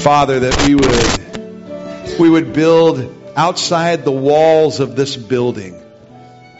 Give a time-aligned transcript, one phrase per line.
[0.00, 5.78] Father, that we would, we would build outside the walls of this building,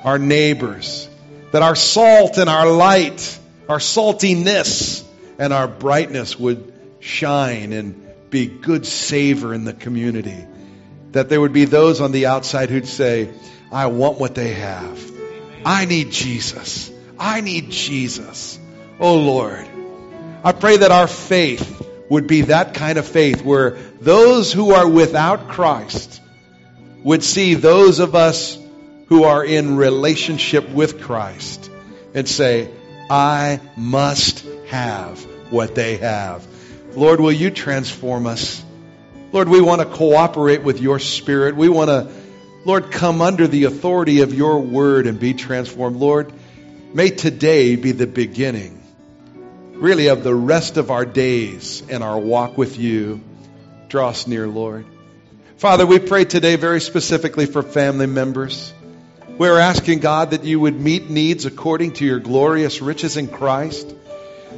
[0.05, 1.09] our neighbors,
[1.50, 5.03] that our salt and our light, our saltiness
[5.38, 10.45] and our brightness would shine and be good savor in the community.
[11.12, 13.30] That there would be those on the outside who'd say,
[13.72, 15.02] I want what they have.
[15.64, 16.93] I need Jesus.
[17.18, 18.59] I need Jesus.
[19.00, 19.66] Oh Lord,
[20.45, 21.80] I pray that our faith
[22.11, 23.70] would be that kind of faith where
[24.00, 26.20] those who are without Christ
[27.02, 28.59] would see those of us
[29.06, 31.70] who are in relationship with Christ
[32.12, 32.70] and say,
[33.09, 36.46] I must have what they have.
[36.95, 38.62] Lord, will you transform us?
[39.32, 41.54] Lord, we want to cooperate with your spirit.
[41.54, 42.12] We want to,
[42.65, 45.96] Lord, come under the authority of your word and be transformed.
[45.96, 46.32] Lord,
[46.92, 48.80] may today be the beginning,
[49.80, 53.23] really, of the rest of our days and our walk with you.
[53.88, 54.84] Draw us near, Lord.
[55.57, 58.73] Father, we pray today very specifically for family members.
[59.38, 63.95] We're asking God that you would meet needs according to your glorious riches in Christ.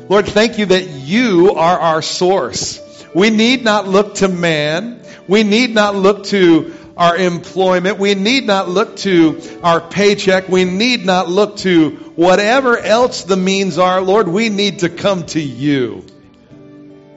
[0.09, 2.81] Lord, thank you that you are our source.
[3.15, 5.01] We need not look to man.
[5.29, 7.99] We need not look to our employment.
[7.99, 10.49] We need not look to our paycheck.
[10.49, 14.01] We need not look to whatever else the means are.
[14.01, 16.05] Lord, we need to come to you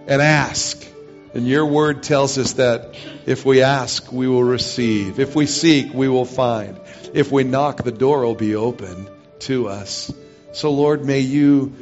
[0.07, 0.85] and ask.
[1.33, 2.95] And your word tells us that
[3.25, 5.19] if we ask, we will receive.
[5.19, 6.79] If we seek, we will find.
[7.13, 10.13] If we knock, the door will be open to us.
[10.53, 11.73] So, Lord, may you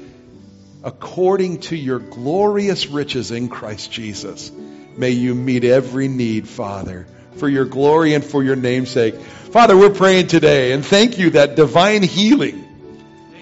[0.83, 4.52] according to your glorious riches in Christ Jesus.
[4.97, 9.16] May you meet every need, Father, for your glory and for your namesake.
[9.16, 12.64] Father, we're praying today and thank you that divine healing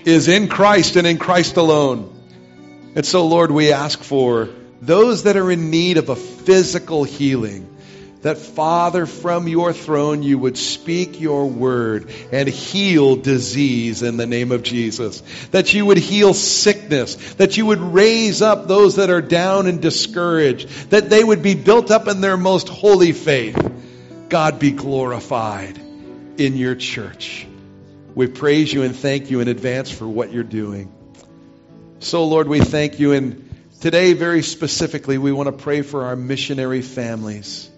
[0.05, 2.13] is in Christ and in Christ alone.
[2.95, 4.49] And so, Lord, we ask for
[4.81, 7.67] those that are in need of a physical healing
[8.21, 14.27] that Father, from your throne, you would speak your word and heal disease in the
[14.27, 15.21] name of Jesus.
[15.51, 17.33] That you would heal sickness.
[17.35, 20.69] That you would raise up those that are down and discouraged.
[20.91, 23.57] That they would be built up in their most holy faith.
[24.31, 25.77] God be glorified
[26.37, 27.45] in your church.
[28.15, 30.89] We praise you and thank you in advance for what you're doing.
[31.99, 33.11] So, Lord, we thank you.
[33.11, 37.69] And today, very specifically, we want to pray for our missionary families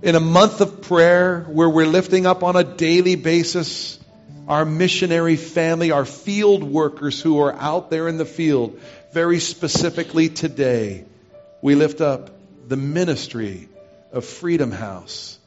[0.00, 3.98] in a month of prayer where we're lifting up on a daily basis
[4.46, 8.80] our missionary family, our field workers who are out there in the field.
[9.12, 11.04] Very specifically today,
[11.62, 12.30] we lift up
[12.68, 13.68] the ministry
[14.12, 15.37] of Freedom House.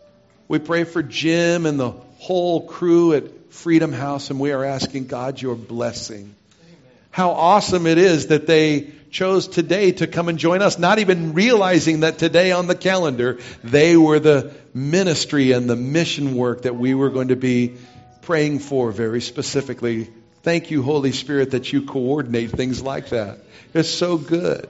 [0.52, 5.08] We pray for Jim and the whole crew at Freedom House, and we are asking
[5.08, 6.36] God your blessing.
[7.10, 11.32] How awesome it is that they chose today to come and join us, not even
[11.32, 16.76] realizing that today on the calendar, they were the ministry and the mission work that
[16.76, 17.78] we were going to be
[18.24, 20.10] praying for very specifically.
[20.44, 23.40] Thank you, Holy Spirit, that you coordinate things like that.
[23.74, 24.68] It's so good.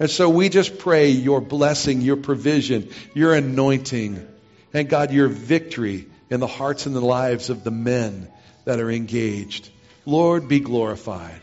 [0.00, 4.26] And so we just pray your blessing, your provision, your anointing,
[4.72, 8.28] and God, your victory in the hearts and the lives of the men
[8.64, 9.68] that are engaged.
[10.06, 11.40] Lord, be glorified.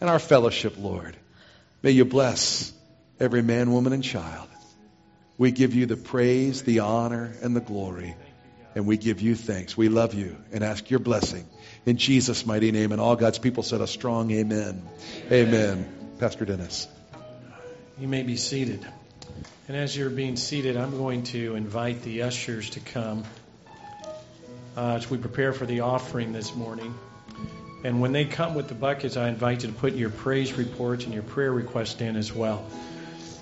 [0.00, 1.16] And our fellowship, Lord.
[1.82, 2.72] May you bless
[3.18, 4.48] every man, woman, and child.
[5.36, 8.14] We give you the praise, the honor, and the glory.
[8.74, 9.76] And we give you thanks.
[9.76, 11.46] We love you and ask your blessing
[11.86, 12.92] in Jesus' mighty name.
[12.92, 14.86] And all God's people said a strong amen.
[15.26, 15.54] Amen.
[15.54, 16.16] amen.
[16.18, 16.86] Pastor Dennis.
[17.98, 18.86] You may be seated.
[19.70, 23.22] And as you're being seated, I'm going to invite the ushers to come
[24.76, 26.92] uh, as we prepare for the offering this morning.
[27.84, 31.04] And when they come with the buckets, I invite you to put your praise reports
[31.04, 32.66] and your prayer requests in as well,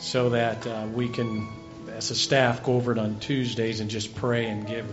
[0.01, 1.49] so that uh, we can,
[1.93, 4.85] as a staff, go over it on Tuesdays and just pray and give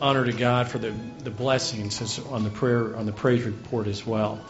[0.00, 0.94] honor to God for the,
[1.24, 4.42] the blessings on the prayer on the praise report as well.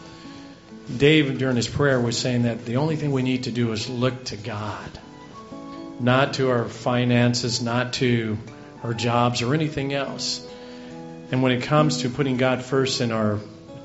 [0.95, 3.89] Dave, during his prayer, was saying that the only thing we need to do is
[3.89, 4.98] look to God,
[5.99, 8.37] not to our finances, not to
[8.83, 10.45] our jobs or anything else.
[11.31, 13.39] And when it comes to putting God first in our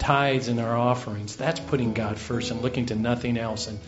[0.05, 1.37] tithes and our offerings.
[1.37, 3.79] That's putting God first and looking to nothing else and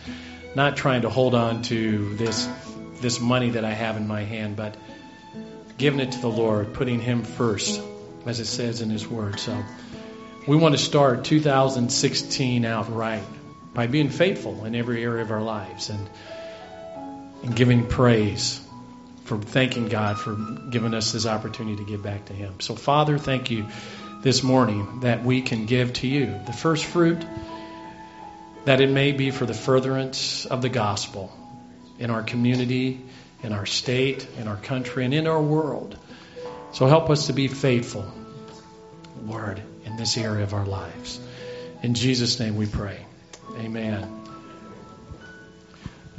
[0.55, 2.49] not trying to hold on to this
[3.01, 4.75] this money that I have in my hand, but
[5.77, 7.79] giving it to the Lord, putting him first,
[8.25, 9.39] as it says in his word.
[9.39, 9.63] So
[10.47, 13.23] we want to start 2016 out right
[13.75, 16.09] by being faithful in every area of our lives and
[17.43, 18.61] and giving praise
[19.25, 20.35] for thanking God for
[20.69, 22.59] giving us this opportunity to give back to him.
[22.59, 23.67] So Father, thank you
[24.21, 26.39] this morning that we can give to you.
[26.45, 27.25] The first fruit,
[28.65, 31.31] that it may be for the furtherance of the gospel
[31.99, 33.01] in our community
[33.43, 35.97] in our state, in our country, and in our world.
[36.71, 38.11] So help us to be faithful,
[39.23, 41.19] Lord, in this area of our lives.
[41.83, 43.05] In Jesus' name we pray.
[43.57, 44.16] Amen.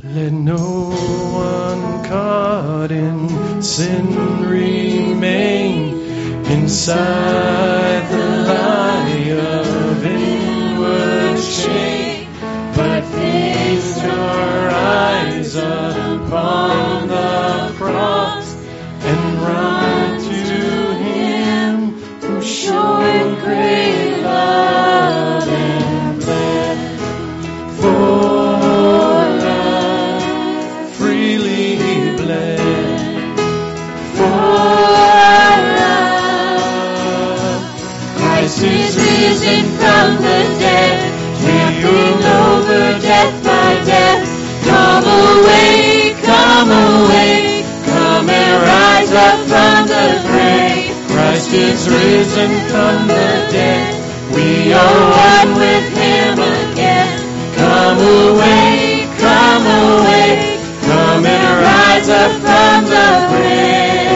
[0.04, 6.00] Let no one caught in sin remain
[6.46, 12.28] inside the lie of inward shame,
[12.76, 18.54] but feast your eyes upon the cross
[19.02, 21.90] and run to Him
[22.20, 23.87] who showed great
[49.48, 50.92] from the grave.
[51.08, 53.94] Christ is risen from the dead.
[54.34, 55.00] We are
[55.32, 57.18] one with Him again.
[57.56, 64.07] Come away, come away, come and rise up from the grave.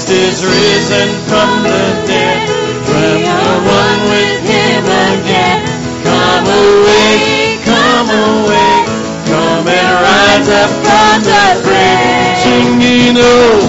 [0.00, 2.48] Christ is risen from the dead,
[2.88, 5.60] we are one with Him again.
[6.02, 8.86] Come away, come away,
[9.28, 12.38] come and rise up from the grave.
[12.40, 13.60] Singing, oh,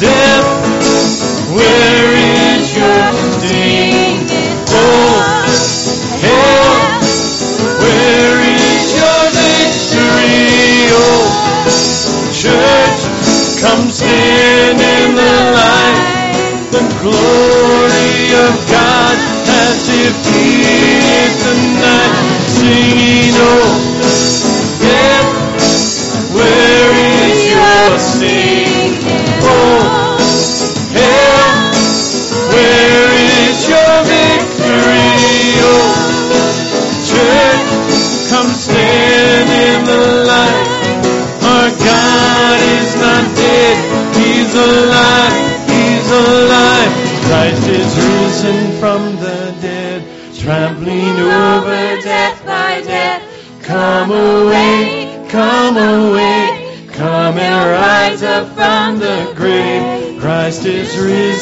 [0.00, 0.65] death,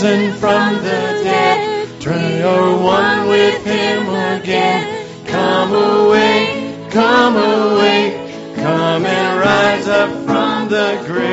[0.05, 5.27] risen from the dead, we are one with Him again.
[5.27, 11.25] Come away, come away, come and rise up from the grave.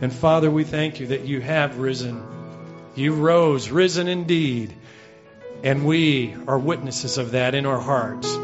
[0.00, 2.22] And Father, we thank you that you have risen.
[2.94, 4.72] You rose, risen indeed.
[5.62, 8.34] And we are witnesses of that in our hearts.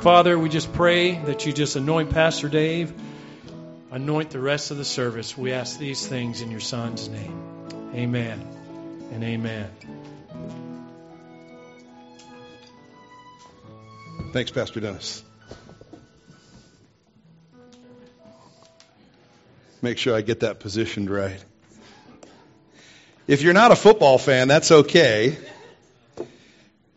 [0.00, 2.92] Father, we just pray that you just anoint Pastor Dave,
[3.92, 5.36] anoint the rest of the service.
[5.36, 7.68] We ask these things in your Son's name.
[7.94, 8.40] Amen
[9.12, 9.70] and amen.
[14.32, 15.22] Thanks, Pastor Dennis.
[19.82, 21.44] Make sure I get that positioned right.
[23.26, 25.36] If you're not a football fan, that's okay.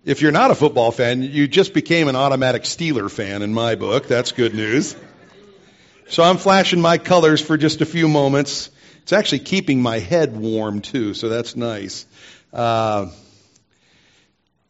[0.05, 3.75] If you're not a football fan, you just became an automatic Steeler fan in my
[3.75, 4.07] book.
[4.07, 4.95] That's good news.
[6.07, 8.69] So I'm flashing my colors for just a few moments.
[9.01, 12.05] It's actually keeping my head warm too, so that's nice.
[12.53, 13.07] Uh,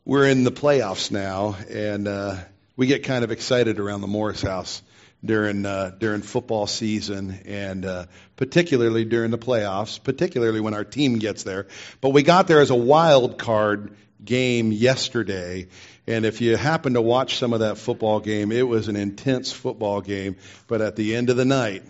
[0.06, 2.38] we're in the playoffs now, and uh,
[2.78, 4.82] we get kind of excited around the Morris House
[5.26, 8.06] during uh, during football season, and uh,
[8.38, 11.68] particularly during the playoffs, particularly when our team gets there.
[12.00, 15.68] But we got there as a wild card game yesterday.
[16.08, 19.52] And if you happen to watch some of that football game, it was an intense
[19.52, 20.38] football game.
[20.68, 21.84] But at the end of the night,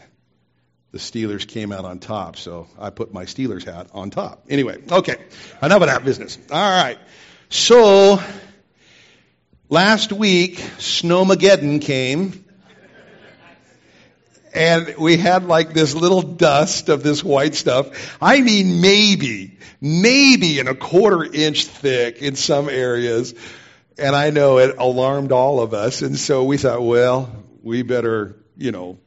[0.92, 2.38] the Steelers came out on top.
[2.38, 4.46] So I put my Steelers hat on top.
[4.50, 5.18] Anyway, okay.
[5.62, 6.38] Enough of that business.
[6.50, 6.98] All right.
[7.50, 8.22] So
[9.68, 12.46] last week, Snowmageddon came.
[14.54, 18.18] And we had like this little dust of this white stuff.
[18.22, 23.34] I mean, maybe, maybe in a quarter inch thick in some areas.
[23.98, 26.02] And I know it alarmed all of us.
[26.02, 27.30] And so we thought, well,
[27.64, 29.00] we better, you know,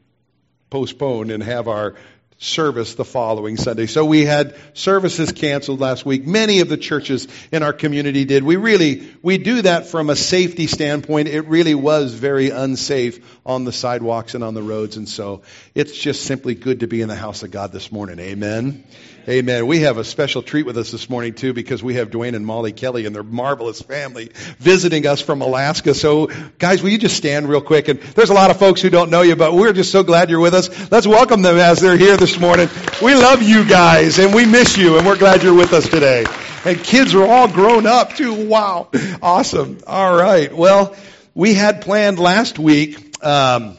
[0.71, 1.95] postpone and have our
[2.39, 3.87] service the following Sunday.
[3.87, 6.25] So we had services canceled last week.
[6.25, 8.45] Many of the churches in our community did.
[8.45, 11.29] We really, we do that from a safety standpoint.
[11.29, 14.97] It really was very unsafe on the sidewalks and on the roads.
[14.97, 15.43] And so
[15.75, 18.21] it's just simply good to be in the house of God this morning.
[18.21, 18.85] Amen.
[19.29, 19.67] Amen.
[19.67, 22.47] We have a special treat with us this morning too because we have Dwayne and
[22.47, 25.93] Molly Kelly and their marvelous family visiting us from Alaska.
[25.93, 27.89] So guys, will you just stand real quick?
[27.89, 30.31] And there's a lot of folks who don't know you, but we're just so glad
[30.31, 30.91] you're with us.
[30.91, 32.71] Let's welcome them as they're here this morning.
[33.03, 36.25] We love you guys and we miss you and we're glad you're with us today.
[36.65, 38.47] And kids are all grown up too.
[38.47, 38.89] Wow.
[39.21, 39.81] Awesome.
[39.87, 40.51] All right.
[40.51, 40.97] Well,
[41.35, 43.77] we had planned last week, um,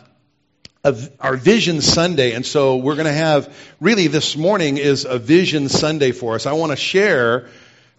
[0.83, 2.31] of our Vision Sunday.
[2.31, 6.45] And so we're going to have, really this morning is a Vision Sunday for us.
[6.45, 7.49] I want to share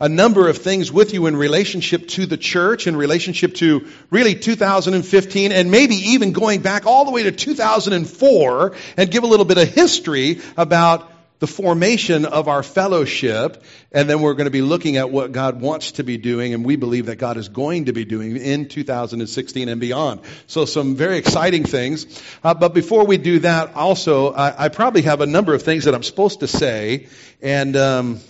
[0.00, 4.34] a number of things with you in relationship to the church, in relationship to really
[4.34, 9.44] 2015, and maybe even going back all the way to 2004 and give a little
[9.44, 11.09] bit of history about
[11.40, 15.60] the formation of our fellowship, and then we're going to be looking at what God
[15.60, 18.68] wants to be doing, and we believe that God is going to be doing in
[18.68, 20.20] 2016 and beyond.
[20.46, 22.22] So, some very exciting things.
[22.44, 25.84] Uh, but before we do that, also, I, I, probably have a number of things
[25.84, 27.08] that I'm supposed to say,
[27.40, 28.20] and um,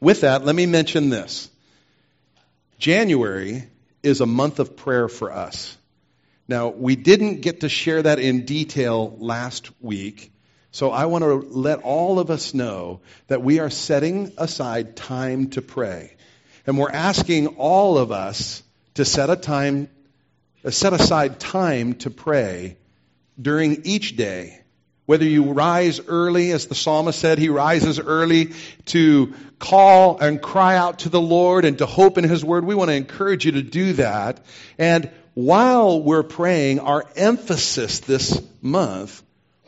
[0.00, 1.48] with that, let me mention this.
[2.80, 3.62] January
[4.02, 5.76] is a month of prayer for us.
[6.48, 10.31] Now, we didn't get to share that in detail last week.
[10.72, 15.50] So I want to let all of us know that we are setting aside time
[15.50, 16.16] to pray.
[16.66, 18.62] And we're asking all of us
[18.94, 19.88] to set a time
[20.64, 22.76] uh, set aside time to pray
[23.40, 24.60] during each day.
[25.06, 28.52] Whether you rise early, as the psalmist said, he rises early
[28.86, 32.64] to call and cry out to the Lord and to hope in his word.
[32.64, 34.44] We want to encourage you to do that.
[34.78, 39.21] And while we're praying, our emphasis this month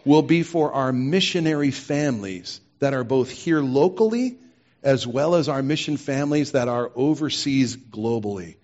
[0.05, 4.39] will be for our missionary families that are both here locally
[4.83, 8.57] as well as our mission families that are overseas globally.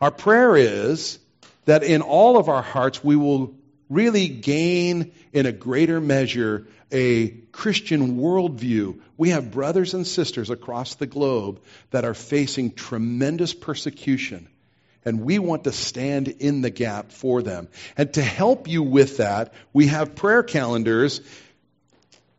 [0.00, 1.18] Our prayer is
[1.64, 3.54] that in all of our hearts we will
[3.88, 9.00] really gain in a greater measure a Christian worldview.
[9.16, 11.60] We have brothers and sisters across the globe
[11.90, 14.48] that are facing tremendous persecution
[15.04, 17.68] and we want to stand in the gap for them.
[17.96, 21.20] And to help you with that, we have prayer calendars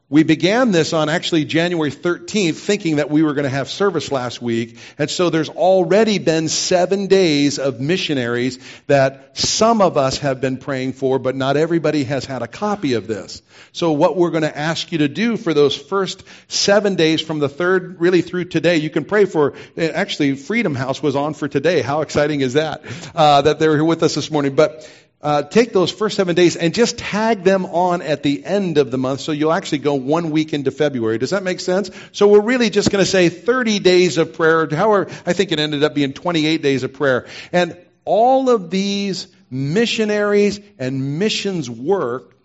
[0.07, 4.11] we began this on actually January 13th, thinking that we were going to have service
[4.11, 4.77] last week.
[4.99, 10.57] And so there's already been seven days of missionaries that some of us have been
[10.57, 13.41] praying for, but not everybody has had a copy of this.
[13.71, 17.39] So what we're going to ask you to do for those first seven days from
[17.39, 21.47] the third really through today, you can pray for, actually Freedom House was on for
[21.47, 21.81] today.
[21.81, 22.83] How exciting is that?
[23.15, 24.53] Uh, that they're here with us this morning.
[24.53, 24.87] But
[25.25, 28.91] uh, take those first seven days and just tag them on at the end of
[28.91, 31.17] the month so you'll actually go one week into February.
[31.17, 31.89] Does that make sense?
[32.11, 34.69] So we're really just going to say 30 days of prayer.
[34.69, 37.25] However, I think it ended up being 28 days of prayer.
[37.51, 42.37] And all of these missionaries and missions work,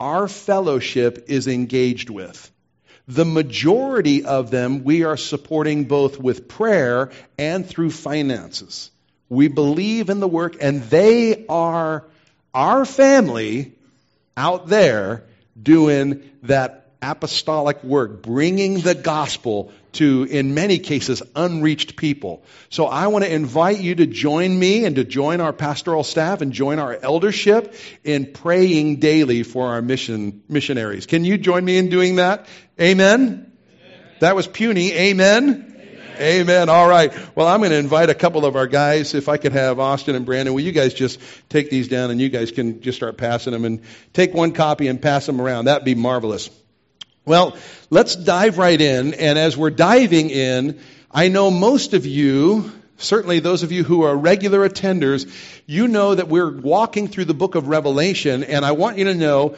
[0.00, 2.50] our fellowship is engaged with.
[3.06, 8.90] The majority of them we are supporting both with prayer and through finances.
[9.28, 12.04] We believe in the work, and they are
[12.56, 13.74] our family
[14.34, 15.24] out there
[15.60, 22.42] doing that apostolic work, bringing the gospel to, in many cases, unreached people.
[22.70, 26.40] So I want to invite you to join me and to join our pastoral staff
[26.40, 31.04] and join our eldership in praying daily for our mission, missionaries.
[31.04, 32.46] Can you join me in doing that?
[32.80, 33.22] Amen?
[33.22, 33.52] Amen.
[34.20, 34.92] That was puny.
[34.92, 35.75] Amen.
[36.18, 36.70] Amen.
[36.70, 37.12] All right.
[37.36, 39.14] Well, I'm going to invite a couple of our guys.
[39.14, 41.20] If I could have Austin and Brandon, will you guys just
[41.50, 43.82] take these down and you guys can just start passing them and
[44.14, 45.66] take one copy and pass them around.
[45.66, 46.48] That'd be marvelous.
[47.26, 47.56] Well,
[47.90, 49.12] let's dive right in.
[49.14, 50.80] And as we're diving in,
[51.10, 55.30] I know most of you, certainly those of you who are regular attenders,
[55.66, 58.42] you know that we're walking through the book of Revelation.
[58.42, 59.56] And I want you to know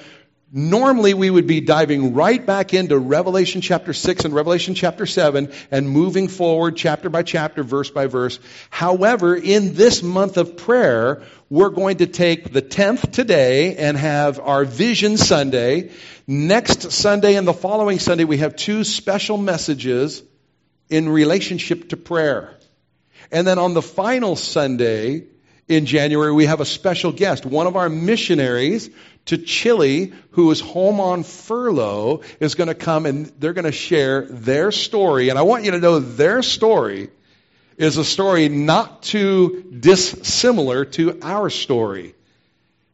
[0.51, 5.53] Normally, we would be diving right back into Revelation chapter 6 and Revelation chapter 7
[5.71, 8.39] and moving forward chapter by chapter, verse by verse.
[8.71, 14.41] However, in this month of prayer, we're going to take the 10th today and have
[14.41, 15.91] our Vision Sunday.
[16.27, 20.23] Next Sunday and the following Sunday, we have two special messages
[20.89, 22.57] in relationship to prayer.
[23.31, 25.25] And then on the final Sunday
[25.69, 27.45] in January, we have a special guest.
[27.45, 28.89] One of our missionaries
[29.29, 33.73] to Chile, who is home on furlough, is going to come and they're going to
[33.73, 35.29] share their story.
[35.29, 37.11] And I want you to know their story
[37.77, 42.15] is a story not too dissimilar to our story.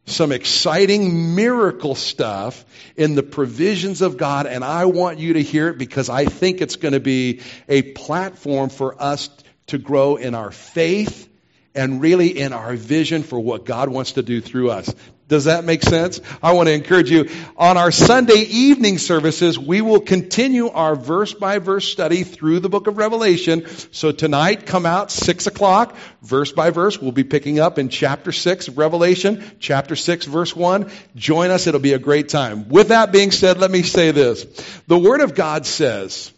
[0.07, 2.63] Some exciting miracle stuff
[2.95, 6.61] in the provisions of God, and I want you to hear it because I think
[6.61, 9.29] it's going to be a platform for us
[9.67, 11.27] to grow in our faith
[11.73, 14.93] and really in our vision for what God wants to do through us.
[15.27, 16.21] Does that make sense?
[16.43, 17.29] I want to encourage you.
[17.57, 22.69] On our Sunday evening services, we will continue our verse by verse study through the
[22.69, 23.65] book of Revelation.
[23.91, 27.01] So tonight, come out six o'clock, verse by verse.
[27.01, 30.91] We'll be picking up in chapter six, of Revelation, chapter six, verse one.
[31.15, 31.65] Join us.
[31.65, 32.69] It'll be a great time.
[32.69, 34.45] With that being said, let me say this.
[34.85, 36.31] The Word of God says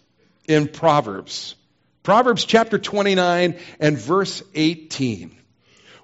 [0.47, 1.55] in Proverbs,
[2.03, 5.35] Proverbs chapter 29 and verse 18,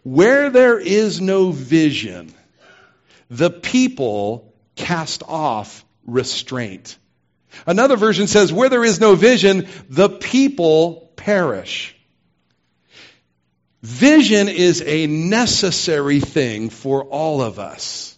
[0.04, 2.34] where there is no vision,
[3.30, 6.98] the people cast off restraint.
[7.66, 11.96] Another version says, where there is no vision, the people perish.
[13.82, 18.18] Vision is a necessary thing for all of us.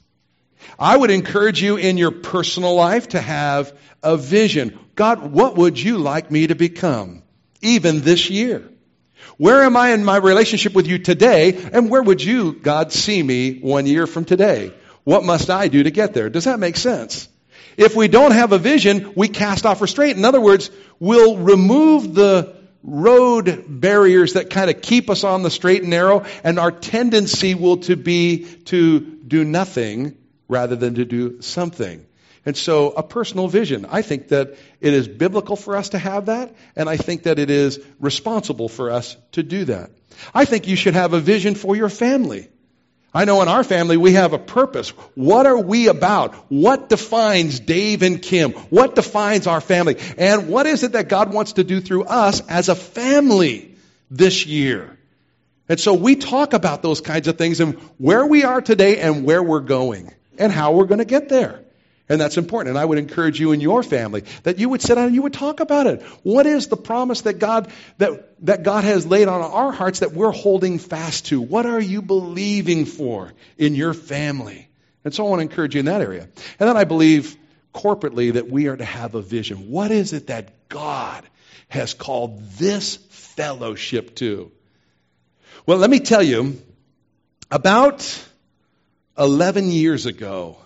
[0.77, 4.77] I would encourage you in your personal life to have a vision.
[4.95, 7.23] God, what would you like me to become?
[7.61, 8.63] Even this year.
[9.37, 11.57] Where am I in my relationship with you today?
[11.73, 14.71] And where would you, God, see me one year from today?
[15.05, 16.29] What must I do to get there?
[16.29, 17.29] Does that make sense?
[17.77, 20.17] If we don't have a vision, we cast off restraint.
[20.17, 25.51] In other words, we'll remove the road barriers that kind of keep us on the
[25.51, 31.05] straight and narrow, and our tendency will to be to do nothing rather than to
[31.05, 32.05] do something.
[32.45, 33.87] And so a personal vision.
[33.89, 37.39] I think that it is biblical for us to have that, and I think that
[37.39, 39.91] it is responsible for us to do that.
[40.33, 42.49] I think you should have a vision for your family.
[43.15, 44.89] I know in our family we have a purpose.
[45.15, 46.35] What are we about?
[46.51, 48.51] What defines Dave and Kim?
[48.51, 49.95] What defines our family?
[50.17, 53.77] And what is it that God wants to do through us as a family
[54.11, 54.99] this year?
[55.69, 59.23] And so we talk about those kinds of things and where we are today and
[59.23, 61.64] where we're going and how we're going to get there.
[62.07, 62.69] And that's important.
[62.75, 65.23] And I would encourage you and your family that you would sit down and you
[65.23, 66.03] would talk about it.
[66.21, 70.13] What is the promise that God that, that God has laid on our hearts that
[70.13, 71.41] we're holding fast to?
[71.41, 74.69] What are you believing for in your family?
[75.03, 76.23] And so I want to encourage you in that area.
[76.59, 77.35] And then I believe
[77.73, 79.69] corporately that we are to have a vision.
[79.69, 81.23] What is it that God
[81.69, 84.51] has called this fellowship to?
[85.65, 86.61] Well, let me tell you,
[87.49, 88.23] about
[89.17, 90.57] 11 years ago,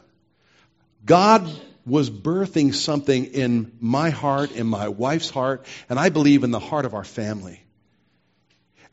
[1.06, 1.50] God
[1.86, 6.60] was birthing something in my heart, in my wife's heart, and I believe in the
[6.60, 7.64] heart of our family.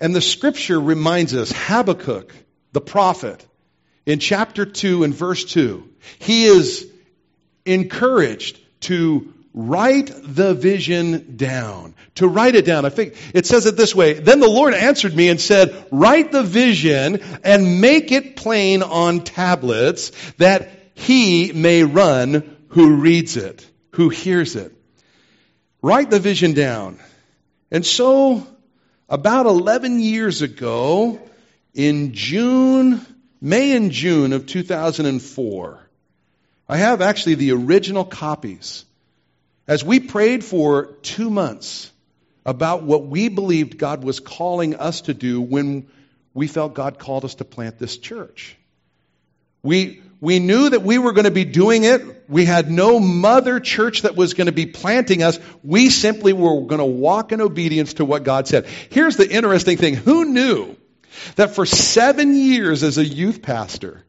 [0.01, 2.35] And the scripture reminds us Habakkuk,
[2.73, 3.45] the prophet,
[4.05, 5.89] in chapter 2 and verse 2,
[6.19, 6.89] he is
[7.65, 11.95] encouraged to write the vision down.
[12.17, 12.85] To write it down.
[12.85, 14.13] I think it says it this way.
[14.13, 19.25] Then the Lord answered me and said, write the vision and make it plain on
[19.25, 24.73] tablets that he may run who reads it, who hears it.
[25.83, 26.99] Write the vision down.
[27.71, 28.45] And so,
[29.09, 31.21] about 11 years ago,
[31.75, 33.05] in June,
[33.43, 35.91] May and June of 2004,
[36.69, 38.87] I have actually the original copies.
[39.69, 41.93] As we prayed for two months
[42.47, 45.89] about what we believed God was calling us to do when
[46.33, 48.57] we felt God called us to plant this church.
[49.63, 52.29] We, we knew that we were going to be doing it.
[52.29, 55.39] We had no mother church that was going to be planting us.
[55.63, 58.67] We simply were going to walk in obedience to what God said.
[58.91, 59.95] Here's the interesting thing.
[59.95, 60.77] Who knew
[61.37, 64.05] that for seven years as a youth pastor,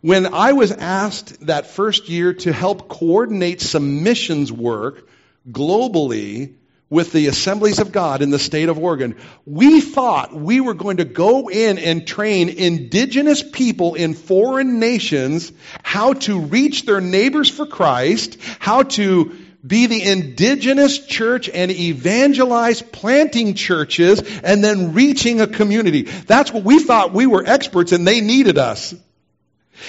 [0.00, 5.08] when I was asked that first year to help coordinate some missions work
[5.50, 6.54] globally
[6.90, 10.96] with the assemblies of God in the state of Oregon, we thought we were going
[10.96, 15.52] to go in and train indigenous people in foreign nations
[15.84, 22.82] how to reach their neighbors for Christ, how to be the indigenous church and evangelize
[22.82, 26.02] planting churches and then reaching a community.
[26.02, 28.94] That's what we thought we were experts and they needed us.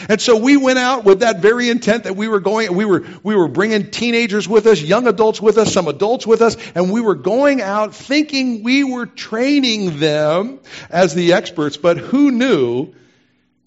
[0.07, 3.05] And so we went out with that very intent that we were going, we were,
[3.23, 6.91] we were bringing teenagers with us, young adults with us, some adults with us, and
[6.91, 12.93] we were going out thinking we were training them as the experts, but who knew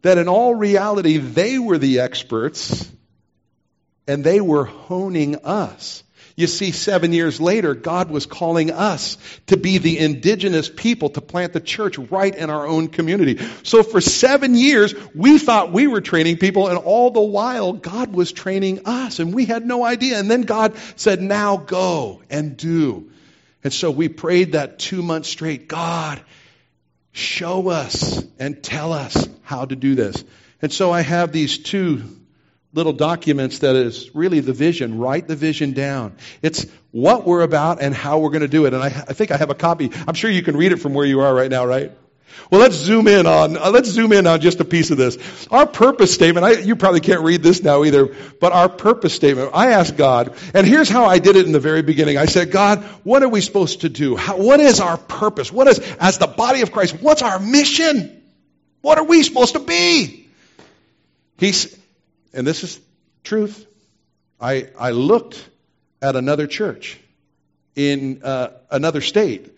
[0.02, 2.90] that in all reality they were the experts
[4.06, 6.03] and they were honing us.
[6.36, 11.20] You see, seven years later, God was calling us to be the indigenous people to
[11.20, 13.38] plant the church right in our own community.
[13.62, 18.12] So for seven years, we thought we were training people, and all the while, God
[18.12, 20.18] was training us, and we had no idea.
[20.18, 23.12] And then God said, Now go and do.
[23.62, 26.20] And so we prayed that two months straight God,
[27.12, 30.24] show us and tell us how to do this.
[30.60, 32.02] And so I have these two
[32.74, 34.98] little documents that is really the vision.
[34.98, 36.16] Write the vision down.
[36.42, 38.74] It's what we're about and how we're going to do it.
[38.74, 39.90] And I, I, think I have a copy.
[40.06, 41.92] I'm sure you can read it from where you are right now, right?
[42.50, 45.46] Well, let's zoom in on uh, let's zoom in on just a piece of this.
[45.52, 46.44] Our purpose statement.
[46.44, 49.52] I, you probably can't read this now either, but our purpose statement.
[49.54, 52.18] I asked God, and here's how I did it in the very beginning.
[52.18, 54.16] I said, God, what are we supposed to do?
[54.16, 55.52] How, what is our purpose?
[55.52, 57.00] What is as the body of Christ?
[57.00, 58.20] What's our mission?
[58.82, 60.28] What are we supposed to be?
[61.38, 61.78] He's
[62.34, 62.80] and this is
[63.22, 63.66] truth,
[64.40, 65.48] I, I looked
[66.02, 66.98] at another church
[67.74, 69.50] in uh, another state.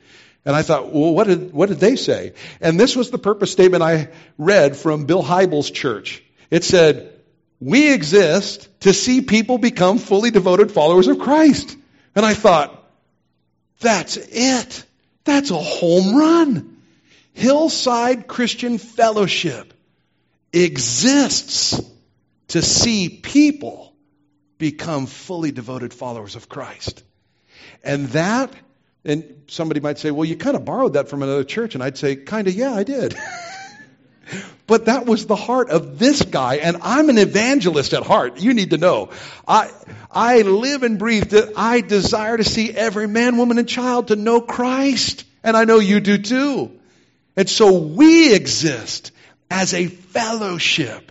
[0.45, 2.35] And I thought, well, what did, what did they say?
[2.61, 6.23] And this was the purpose statement I read from Bill Hybels' church.
[6.51, 7.13] It said,
[7.59, 11.77] We exist to see people become fully devoted followers of Christ.
[12.15, 12.85] And I thought,
[13.81, 14.85] that's it.
[15.25, 16.77] That's a home run.
[17.33, 19.75] Hillside Christian Fellowship
[20.53, 21.83] exists
[22.49, 23.95] to see people
[24.59, 27.03] become fully devoted followers of Christ.
[27.83, 28.53] And that,
[29.05, 31.75] and somebody might say, well, you kind of borrowed that from another church.
[31.75, 33.17] And I'd say, kind of, yeah, I did.
[34.67, 36.57] but that was the heart of this guy.
[36.57, 38.41] And I'm an evangelist at heart.
[38.41, 39.11] You need to know.
[39.47, 39.71] I,
[40.11, 44.17] I live and breathe that I desire to see every man, woman, and child to
[44.17, 45.25] know Christ.
[45.45, 46.73] And I know you do too.
[47.37, 49.13] And so we exist
[49.51, 51.06] as a fellowship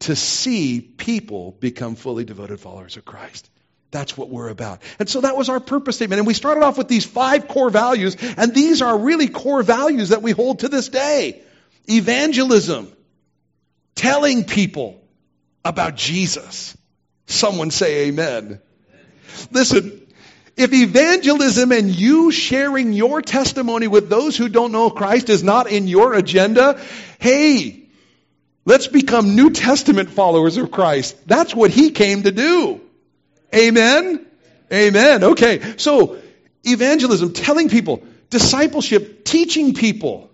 [0.00, 3.50] to see people become fully devoted followers of Christ.
[3.90, 4.82] That's what we're about.
[4.98, 6.18] And so that was our purpose statement.
[6.18, 10.10] And we started off with these five core values, and these are really core values
[10.10, 11.42] that we hold to this day.
[11.88, 12.92] Evangelism,
[13.94, 15.02] telling people
[15.64, 16.76] about Jesus.
[17.26, 18.60] Someone say amen.
[19.50, 20.06] Listen,
[20.56, 25.70] if evangelism and you sharing your testimony with those who don't know Christ is not
[25.70, 26.80] in your agenda,
[27.20, 27.87] hey,
[28.68, 31.26] Let's become New Testament followers of Christ.
[31.26, 32.82] That's what he came to do.
[33.54, 34.26] Amen?
[34.70, 35.24] Amen.
[35.24, 35.78] Okay.
[35.78, 36.18] So,
[36.64, 40.28] evangelism, telling people, discipleship, teaching people.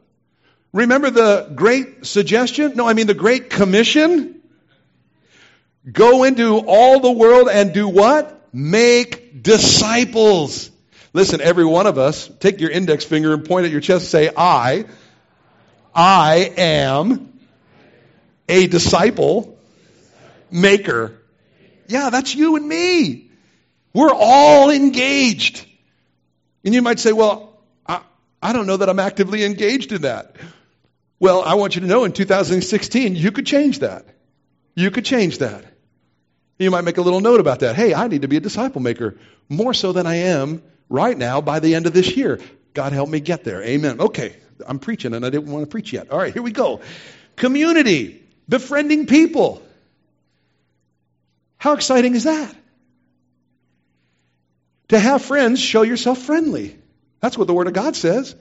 [0.73, 2.73] Remember the great suggestion?
[2.75, 4.43] No, I mean the great commission?
[5.93, 8.53] Go into all the world and do what?
[8.53, 10.73] Make disciples.
[11.13, 14.11] Listen, every one of us, take your index finger and point at your chest, and
[14.11, 14.87] say, I,
[15.95, 17.34] I am
[18.49, 19.59] a disciple
[20.51, 21.19] maker.
[21.87, 23.31] Yeah, that's you and me.
[23.93, 25.67] We're all engaged.
[26.65, 28.01] And you might say, well, I,
[28.43, 30.37] I don't know that I'm actively engaged in that.
[31.21, 34.07] Well, I want you to know in 2016, you could change that.
[34.75, 35.65] You could change that.
[36.59, 37.77] You might make a little note about that.
[37.77, 39.17] Hey, I need to be a disciple maker
[39.49, 42.41] more so than I am right now by the end of this year.
[42.75, 43.63] God help me get there.
[43.63, 44.01] Amen.
[44.01, 46.11] Okay, I'm preaching and I didn't want to preach yet.
[46.11, 46.81] All right, here we go.
[47.37, 49.63] Community befriending people.
[51.59, 52.55] How exciting is that?
[54.89, 56.77] To have friends, show yourself friendly.
[57.21, 58.37] That's what the Word of God says.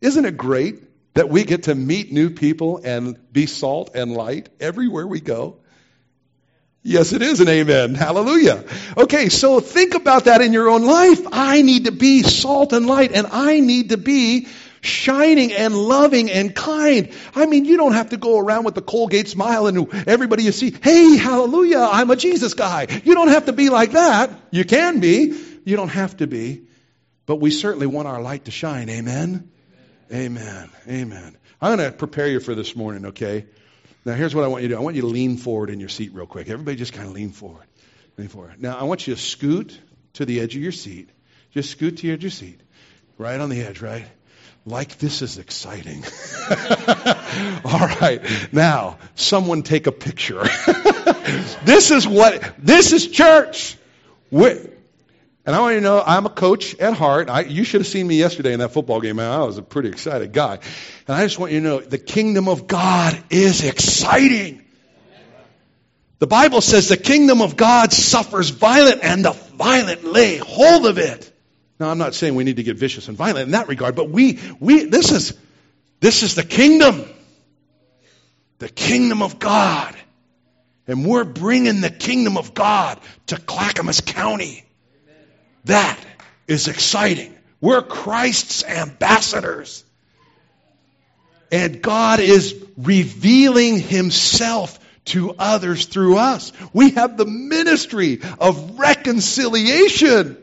[0.00, 0.82] Isn't it great
[1.14, 5.58] that we get to meet new people and be salt and light everywhere we go?
[6.82, 7.94] Yes, it is an amen.
[7.94, 8.64] Hallelujah.
[8.96, 11.20] Okay, so think about that in your own life.
[11.30, 14.48] I need to be salt and light, and I need to be
[14.80, 17.12] shining and loving and kind.
[17.34, 20.52] I mean, you don't have to go around with the Colgate smile and everybody you
[20.52, 22.86] see, hey, hallelujah, I'm a Jesus guy.
[23.04, 24.30] You don't have to be like that.
[24.50, 25.38] You can be.
[25.64, 26.62] You don't have to be.
[27.26, 28.88] But we certainly want our light to shine.
[28.88, 29.50] Amen?
[30.12, 30.70] Amen.
[30.88, 31.36] Amen.
[31.60, 33.46] I'm going to prepare you for this morning, okay?
[34.04, 34.80] Now, here's what I want you to do.
[34.80, 36.48] I want you to lean forward in your seat real quick.
[36.48, 37.66] Everybody just kind of lean forward.
[38.16, 38.60] Lean forward.
[38.60, 39.78] Now, I want you to scoot
[40.14, 41.10] to the edge of your seat.
[41.52, 42.60] Just scoot to the edge of your seat.
[43.18, 44.06] Right on the edge, right?
[44.70, 46.04] Like this is exciting.
[47.64, 48.22] All right.
[48.52, 50.42] Now, someone take a picture.
[51.64, 53.76] this is what, this is church.
[54.30, 54.56] we
[55.46, 57.30] and I want you to know I'm a coach at heart.
[57.30, 59.16] I, you should have seen me yesterday in that football game.
[59.16, 59.32] man.
[59.32, 60.58] I was a pretty excited guy.
[61.08, 64.62] And I just want you to know the kingdom of God is exciting.
[66.18, 70.98] The Bible says the kingdom of God suffers violent and the violent lay hold of
[70.98, 71.29] it.
[71.80, 74.10] Now, I'm not saying we need to get vicious and violent in that regard, but
[74.10, 75.32] we, we, this is,
[76.00, 77.06] this is the kingdom.
[78.58, 79.96] The kingdom of God.
[80.86, 84.64] And we're bringing the kingdom of God to Clackamas County.
[85.64, 85.98] That
[86.46, 87.34] is exciting.
[87.62, 89.82] We're Christ's ambassadors.
[91.50, 96.52] And God is revealing himself to others through us.
[96.74, 100.36] We have the ministry of reconciliation.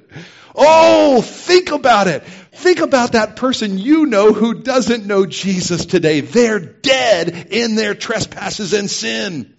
[0.57, 2.23] Oh, think about it.
[2.23, 6.21] Think about that person you know who doesn't know Jesus today.
[6.21, 9.55] They're dead in their trespasses and sin.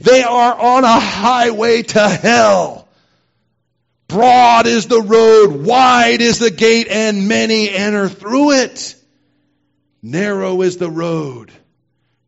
[0.00, 2.88] They are on a highway to hell.
[4.08, 8.96] Broad is the road, wide is the gate, and many enter through it.
[10.02, 11.52] Narrow is the road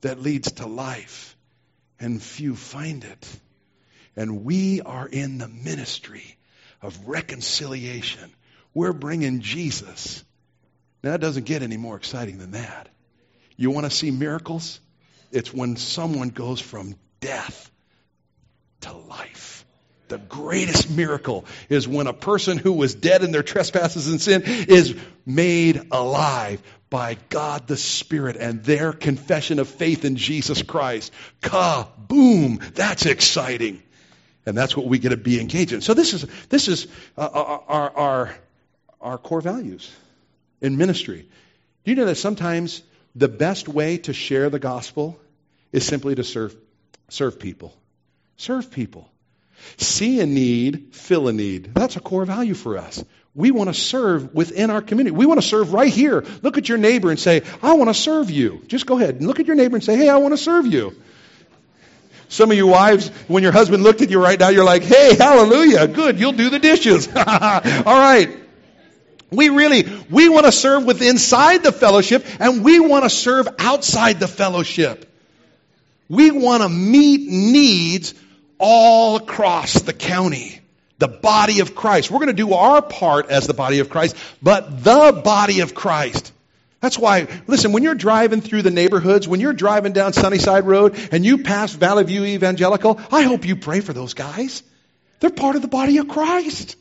[0.02, 1.37] that leads to life,
[1.98, 3.40] and few find it.
[4.14, 6.38] And we are in the ministry
[6.82, 8.30] of reconciliation.
[8.74, 10.24] We're bringing Jesus.
[11.02, 12.88] Now, that doesn't get any more exciting than that.
[13.56, 14.80] You want to see miracles?
[15.32, 17.70] It's when someone goes from death
[18.82, 19.64] to life.
[20.08, 24.42] The greatest miracle is when a person who was dead in their trespasses and sin
[24.44, 31.12] is made alive by God the Spirit and their confession of faith in Jesus Christ.
[31.42, 32.60] Ka-boom!
[32.74, 33.82] That's exciting.
[34.48, 35.82] And that's what we get to be engaged in.
[35.82, 36.87] So this is, this is
[37.18, 38.34] uh, uh, our, our,
[38.98, 39.94] our core values
[40.62, 41.28] in ministry.
[41.84, 42.82] Do you know that sometimes
[43.14, 45.20] the best way to share the gospel
[45.70, 46.56] is simply to serve,
[47.11, 47.76] serve people?
[48.38, 49.11] Serve people.
[49.76, 51.74] See a need, fill a need.
[51.74, 53.04] That's a core value for us.
[53.34, 55.14] We want to serve within our community.
[55.14, 56.24] We want to serve right here.
[56.40, 58.62] Look at your neighbor and say, I want to serve you.
[58.66, 60.66] Just go ahead and look at your neighbor and say, Hey, I want to serve
[60.66, 60.96] you.
[62.28, 65.16] Some of you wives, when your husband looked at you right now, you're like, hey,
[65.16, 67.08] hallelujah, good, you'll do the dishes.
[67.16, 68.28] All right.
[69.30, 73.46] We really, we want to serve with inside the fellowship and we want to serve
[73.58, 75.04] outside the fellowship.
[76.08, 78.14] We want to meet needs
[78.58, 80.60] all across the county.
[80.98, 82.10] The body of Christ.
[82.10, 85.74] We're going to do our part as the body of Christ, but the body of
[85.74, 86.32] Christ.
[86.80, 90.96] That's why, listen, when you're driving through the neighborhoods, when you're driving down Sunnyside Road
[91.10, 94.62] and you pass Valley View Evangelical, I hope you pray for those guys.
[95.18, 96.76] They're part of the body of Christ.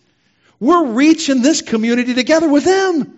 [0.60, 3.16] We're reaching this community together with them.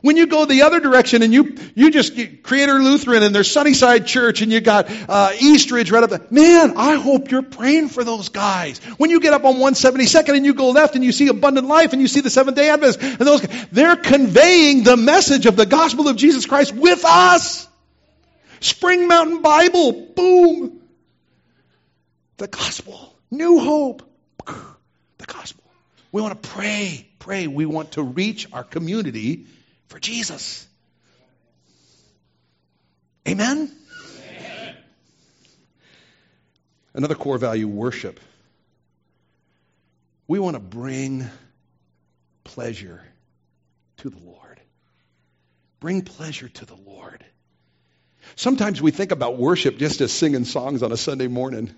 [0.00, 4.06] When you go the other direction and you, you just Creator Lutheran and there's Sunnyside
[4.06, 6.24] Church and you got uh, Eastridge right up there.
[6.30, 8.78] Man, I hope you're praying for those guys.
[8.98, 11.92] When you get up on 172nd and you go left and you see Abundant Life
[11.92, 15.66] and you see the Seventh Day Adventists and those, they're conveying the message of the
[15.66, 17.68] gospel of Jesus Christ with us.
[18.60, 20.80] Spring Mountain Bible, boom.
[22.36, 24.08] The gospel, new hope,
[24.46, 25.64] the gospel.
[26.12, 27.48] We want to pray, pray.
[27.48, 29.46] We want to reach our community
[29.88, 30.66] for Jesus.
[33.26, 33.70] Amen?
[34.30, 34.76] Amen?
[36.94, 38.20] Another core value worship.
[40.26, 41.26] We want to bring
[42.44, 43.02] pleasure
[43.98, 44.60] to the Lord.
[45.80, 47.24] Bring pleasure to the Lord.
[48.36, 51.74] Sometimes we think about worship just as singing songs on a Sunday morning.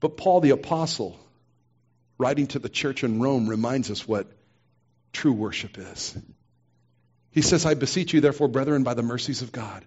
[0.00, 1.18] But Paul the Apostle,
[2.16, 4.28] writing to the church in Rome, reminds us what
[5.12, 6.16] true worship is.
[7.38, 9.84] He says, I beseech you, therefore, brethren, by the mercies of God,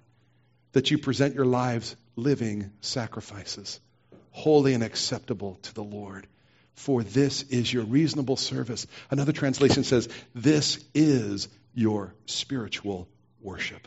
[0.72, 3.82] that you present your lives living sacrifices,
[4.30, 6.28] holy and acceptable to the Lord.
[6.76, 8.88] For this is your reasonable service.
[9.10, 13.10] Another translation says, This is your spiritual
[13.42, 13.86] worship.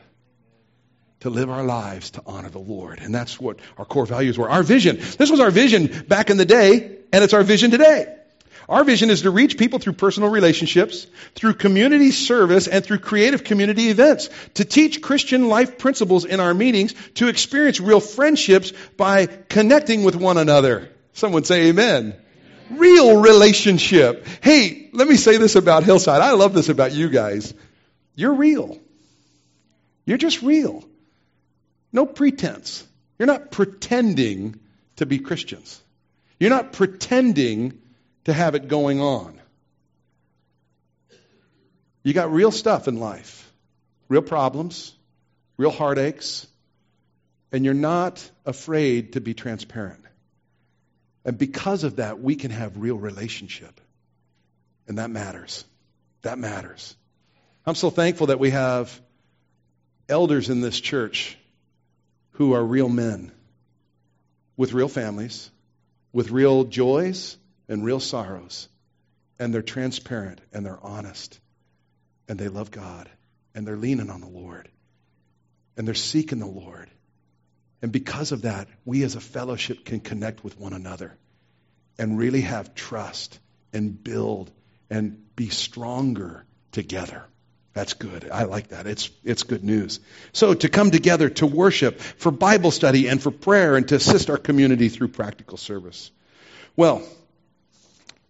[1.20, 2.98] To live our lives to honor the Lord.
[3.00, 4.50] And that's what our core values were.
[4.50, 4.98] Our vision.
[4.98, 8.14] This was our vision back in the day, and it's our vision today.
[8.68, 13.44] Our vision is to reach people through personal relationships, through community service, and through creative
[13.44, 14.31] community events.
[14.55, 20.16] To teach Christian life principles in our meetings, to experience real friendships by connecting with
[20.16, 20.90] one another.
[21.12, 22.14] Someone say amen.
[22.70, 24.27] Real relationship.
[24.40, 26.22] Hey, let me say this about Hillside.
[26.22, 27.53] I love this about you guys.
[28.16, 28.79] You're real.
[30.07, 30.85] You're just real.
[31.92, 32.87] No pretense.
[33.18, 34.59] You're not pretending
[34.96, 35.81] to be Christians.
[36.40, 37.79] You're not pretending
[38.24, 39.40] to have it going on.
[42.02, 43.50] You got real stuff in life,
[44.08, 44.94] real problems,
[45.56, 46.46] real heartaches,
[47.50, 50.04] and you're not afraid to be transparent.
[51.24, 53.80] And because of that, we can have real relationship.
[54.87, 55.64] And that matters.
[56.22, 56.94] That matters.
[57.64, 59.00] I'm so thankful that we have
[60.08, 61.38] elders in this church
[62.32, 63.32] who are real men
[64.56, 65.50] with real families,
[66.12, 68.68] with real joys and real sorrows.
[69.38, 71.40] And they're transparent and they're honest.
[72.29, 73.09] And they love God.
[73.55, 74.68] And they're leaning on the Lord.
[75.77, 76.90] And they're seeking the Lord.
[77.83, 81.16] And because of that, we as a fellowship can connect with one another
[81.98, 83.38] and really have trust
[83.72, 84.50] and build
[84.88, 87.24] and be stronger together.
[87.74, 88.31] That's good.
[88.31, 88.87] I like that.
[88.87, 89.98] It's, it's good news.
[90.33, 94.31] So to come together to worship, for Bible study, and for prayer, and to assist
[94.31, 96.12] our community through practical service.
[96.77, 97.03] Well,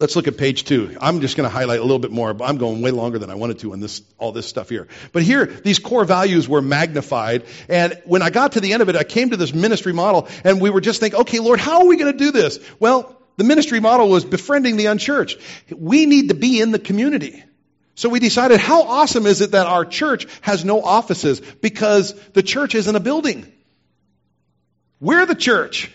[0.01, 0.97] let's look at page two.
[1.01, 3.31] I'm just going to highlight a little bit more, but I'm going way longer than
[3.31, 4.89] I wanted to on this, all this stuff here.
[5.13, 7.45] But here, these core values were magnified.
[7.69, 10.29] And when I got to the end of it, I came to this ministry model,
[10.45, 12.59] and we were just thinking, okay, Lord, how are we going to do this?
[12.79, 15.41] Well, the ministry model was befriending the unchurched.
[15.75, 17.43] We need to be in the community.
[17.97, 22.43] So we decided how awesome is it that our church has no offices because the
[22.43, 23.51] church isn't a building.
[25.01, 25.93] We're the church.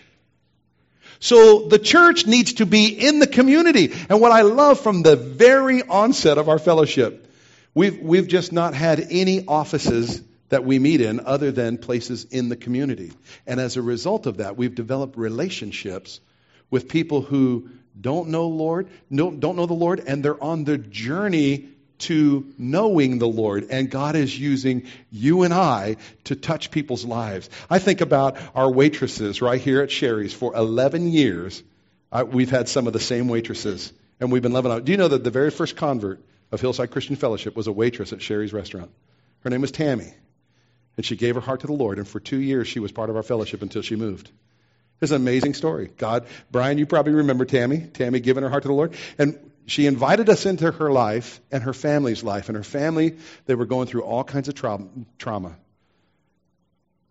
[1.20, 3.92] So the church needs to be in the community.
[4.08, 7.30] And what I love from the very onset of our fellowship,
[7.74, 12.48] we've, we've just not had any offices that we meet in other than places in
[12.48, 13.12] the community.
[13.46, 16.20] And as a result of that, we've developed relationships
[16.70, 17.68] with people who
[18.00, 21.68] don't know Lord, don't don't know the Lord, and they're on the journey
[22.00, 23.68] to knowing the Lord.
[23.70, 27.48] And God is using you and I to touch people's lives.
[27.68, 31.62] I think about our waitresses right here at Shari's for 11 years.
[32.12, 34.84] I, we've had some of the same waitresses, and we've been loving them.
[34.84, 38.12] Do you know that the very first convert of Hillside Christian Fellowship was a waitress
[38.12, 38.90] at Shari's restaurant?
[39.40, 40.12] Her name was Tammy.
[40.96, 43.10] And she gave her heart to the Lord, and for two years she was part
[43.10, 44.30] of our fellowship until she moved.
[45.00, 45.90] It's an amazing story.
[45.96, 47.78] God, Brian, you probably remember Tammy.
[47.78, 48.94] Tammy giving her heart to the Lord.
[49.16, 52.48] And she invited us into her life and her family's life.
[52.48, 55.56] And her family, they were going through all kinds of trauma.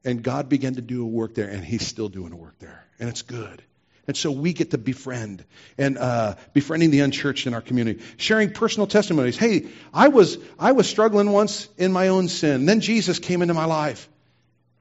[0.04, 2.86] And God began to do a work there, and He's still doing a work there.
[3.00, 3.64] And it's good.
[4.08, 5.46] And so we get to befriend
[5.78, 9.38] and uh, befriending the unchurched in our community, sharing personal testimonies.
[9.38, 12.66] Hey, I was I was struggling once in my own sin.
[12.66, 14.10] Then Jesus came into my life,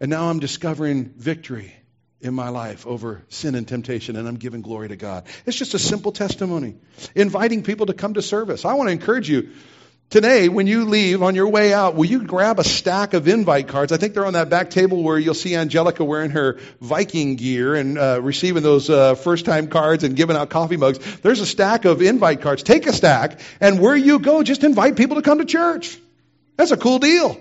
[0.00, 1.72] and now I'm discovering victory
[2.20, 5.26] in my life over sin and temptation, and I'm giving glory to God.
[5.46, 6.76] It's just a simple testimony.
[7.14, 8.64] Inviting people to come to service.
[8.64, 9.50] I want to encourage you.
[10.10, 13.68] Today, when you leave on your way out, will you grab a stack of invite
[13.68, 13.92] cards?
[13.92, 17.74] I think they're on that back table where you'll see Angelica wearing her Viking gear
[17.74, 20.98] and uh, receiving those uh, first time cards and giving out coffee mugs.
[21.20, 22.62] There's a stack of invite cards.
[22.62, 25.98] Take a stack, and where you go, just invite people to come to church.
[26.56, 27.38] That's a cool deal.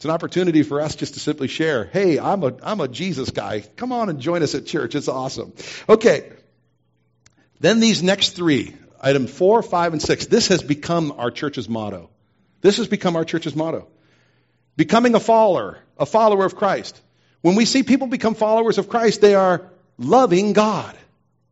[0.00, 3.28] It's an opportunity for us just to simply share, hey, I'm a, I'm a Jesus
[3.32, 3.60] guy.
[3.76, 4.94] Come on and join us at church.
[4.94, 5.52] It's awesome.
[5.90, 6.32] Okay.
[7.58, 12.08] Then these next three, item four, five, and six, this has become our church's motto.
[12.62, 13.88] This has become our church's motto.
[14.74, 16.98] Becoming a follower, a follower of Christ.
[17.42, 20.96] When we see people become followers of Christ, they are loving God.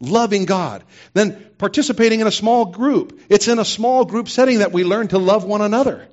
[0.01, 0.85] Loving God.
[1.13, 3.21] Then participating in a small group.
[3.29, 6.09] It's in a small group setting that we learn to love one another.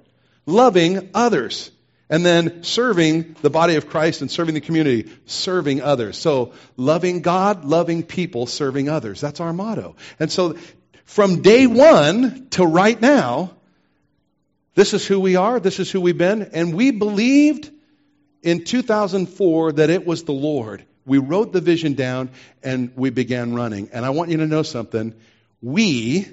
[0.45, 1.71] Loving others.
[2.09, 6.17] And then serving the body of Christ and serving the community, serving others.
[6.17, 9.19] So loving God, loving people, serving others.
[9.19, 9.95] That's our motto.
[10.19, 10.55] And so
[11.05, 13.55] from day one to right now,
[14.75, 17.71] this is who we are, this is who we've been, and we believed
[18.43, 20.85] in 2004 that it was the Lord.
[21.05, 22.29] We wrote the vision down
[22.61, 23.89] and we began running.
[23.93, 25.15] And I want you to know something.
[25.61, 26.27] We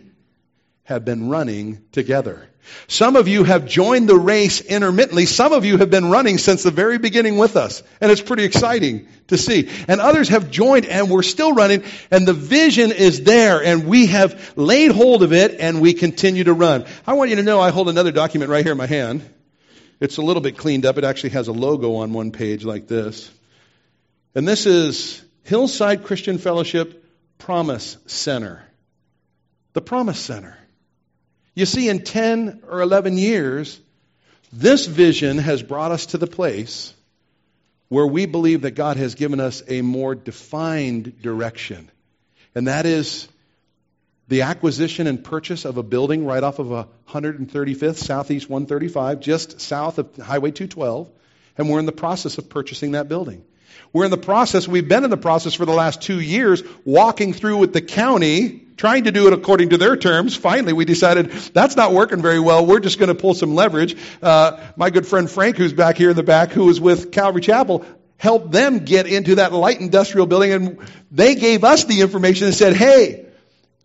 [0.85, 2.49] have been running together.
[2.87, 5.27] Some of you have joined the race intermittently.
[5.27, 7.83] Some of you have been running since the very beginning with us.
[8.01, 9.69] And it's pretty exciting to see.
[9.89, 14.07] And others have joined and we're still running and the vision is there and we
[14.07, 16.85] have laid hold of it and we continue to run.
[17.07, 19.29] I want you to know I hold another document right here in my hand.
[20.01, 20.99] It's a little bit cleaned up.
[20.99, 23.31] It actually has a logo on one page like this.
[24.35, 27.05] And this is Hillside Christian Fellowship
[27.39, 28.65] Promise Center.
[29.73, 30.57] The Promise Center.
[31.55, 33.79] You see, in 10 or 11 years,
[34.53, 36.95] this vision has brought us to the place
[37.89, 41.91] where we believe that God has given us a more defined direction.
[42.55, 43.29] And that is
[44.29, 49.99] the acquisition and purchase of a building right off of 135th Southeast 135, just south
[49.99, 51.11] of Highway 212.
[51.59, 53.45] And we're in the process of purchasing that building.
[53.93, 57.35] We're in the process, we've been in the process for the last two years, walking
[57.35, 60.37] through with the county, trying to do it according to their terms.
[60.37, 62.67] Finally, we decided that's not working very well.
[62.67, 63.97] We're just going to pull some leverage.
[64.23, 67.43] Uh, my good friend Frank, who's back here in the back, who was with Calvary
[67.43, 67.85] Chapel,
[68.17, 70.79] helped them get into that light industrial building, and
[71.11, 73.27] they gave us the information and said, hey,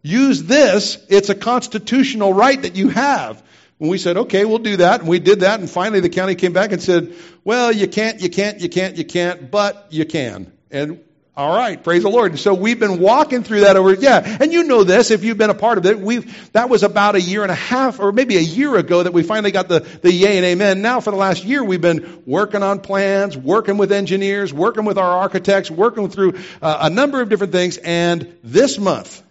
[0.04, 0.98] use this.
[1.10, 3.44] It's a constitutional right that you have.
[3.80, 5.02] And we said, okay, we'll do that.
[5.02, 5.60] And we did that.
[5.60, 7.14] And finally the county came back and said,
[7.44, 10.52] well, you can't, you can't, you can't, you can't, but you can.
[10.72, 11.00] And
[11.38, 12.40] All right, praise the Lord.
[12.40, 15.52] So we've been walking through that over, yeah, and you know this if you've been
[15.52, 16.00] a part of it.
[16.00, 19.14] We've that was about a year and a half, or maybe a year ago, that
[19.14, 20.82] we finally got the the yay and amen.
[20.82, 24.98] Now for the last year, we've been working on plans, working with engineers, working with
[24.98, 27.78] our architects, working through uh, a number of different things.
[27.78, 29.22] And this month,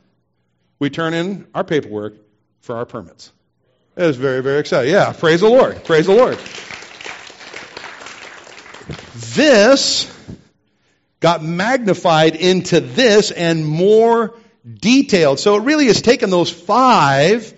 [0.79, 2.15] we turn in our paperwork
[2.61, 3.33] for our permits.
[3.97, 4.93] It was very, very exciting.
[4.93, 5.83] Yeah, praise the Lord.
[5.83, 6.39] Praise the Lord.
[9.35, 10.16] This
[11.27, 14.33] got magnified into this and more
[14.73, 15.41] detailed.
[15.41, 17.53] So it really has taken those five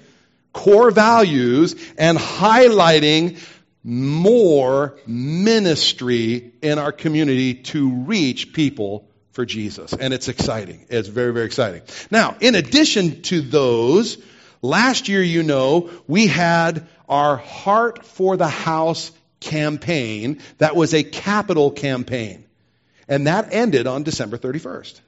[0.55, 3.39] core values and highlighting
[3.85, 9.93] more ministry in our community to reach people for Jesus.
[9.93, 10.87] And it's exciting.
[10.89, 11.83] It's very, very exciting.
[12.11, 14.17] Now, in addition to those,
[14.63, 20.41] last year, you know, we had our Heart for the House campaign.
[20.57, 22.47] That was a capital campaign.
[23.09, 25.01] And that ended on December 31st.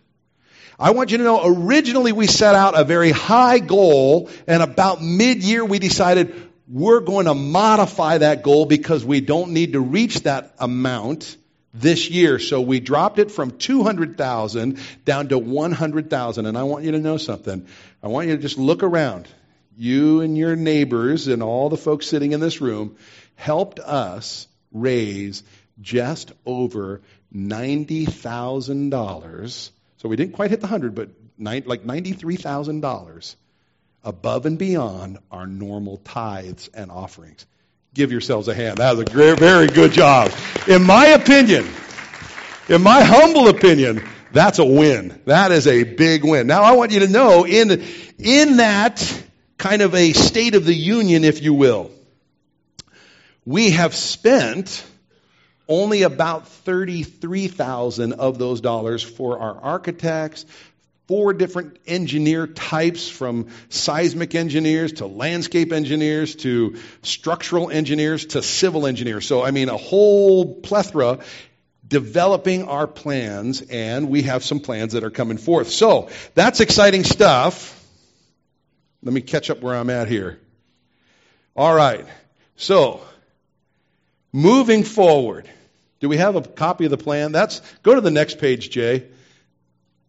[0.79, 5.03] I want you to know originally we set out a very high goal, and about
[5.03, 6.35] mid year we decided
[6.67, 11.37] we're going to modify that goal because we don't need to reach that amount
[11.75, 12.39] this year.
[12.39, 16.47] So we dropped it from 200,000 down to 100,000.
[16.47, 17.67] And I want you to know something.
[18.03, 19.29] I want you to just look around.
[19.77, 22.97] You and your neighbors and all the folks sitting in this room
[23.35, 25.43] helped us raise
[25.81, 27.01] just over
[27.35, 29.71] $90,000.
[29.97, 31.09] So we didn't quite hit the 100, but
[31.39, 33.37] nine, like $93,000
[34.03, 37.45] above and beyond our normal tithes and offerings.
[37.93, 38.79] Give yourselves a hand.
[38.79, 40.33] That was a great, very good job.
[40.69, 41.67] In my opinion,
[42.69, 45.21] in my humble opinion, that's a win.
[45.27, 46.47] That is a big win.
[46.47, 47.85] Now I want you to know in,
[48.19, 49.25] in that
[49.59, 51.91] kind of a state of the union, if you will,
[53.45, 54.85] we have spent
[55.71, 60.45] only about 33,000 of those dollars for our architects,
[61.07, 68.85] four different engineer types from seismic engineers to landscape engineers to structural engineers to civil
[68.85, 69.27] engineers.
[69.27, 71.21] So, I mean, a whole plethora
[71.87, 75.71] developing our plans, and we have some plans that are coming forth.
[75.71, 77.77] So, that's exciting stuff.
[79.03, 80.41] Let me catch up where I'm at here.
[81.57, 82.07] All right.
[82.57, 83.01] So,
[84.33, 85.49] moving forward.
[86.01, 87.33] Do we have a copy of the plan?
[87.33, 89.07] That's go to the next page, Jay.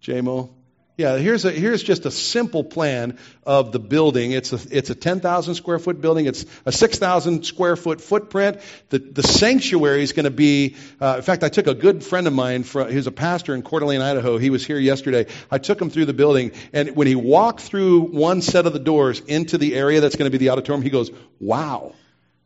[0.02, 0.50] JMO.
[0.98, 4.32] Yeah, here's a here's just a simple plan of the building.
[4.34, 6.28] It's a it's a 10,000 square foot building.
[6.28, 8.60] It's a 6,000 square foot footprint.
[8.90, 10.76] The the sanctuary is going to be.
[11.00, 12.64] Uh, in fact, I took a good friend of mine.
[12.64, 14.38] From, he a pastor in Coeur d'Alene, Idaho.
[14.38, 15.26] He was here yesterday.
[15.50, 18.80] I took him through the building, and when he walked through one set of the
[18.80, 21.96] doors into the area that's going to be the auditorium, he goes, "Wow,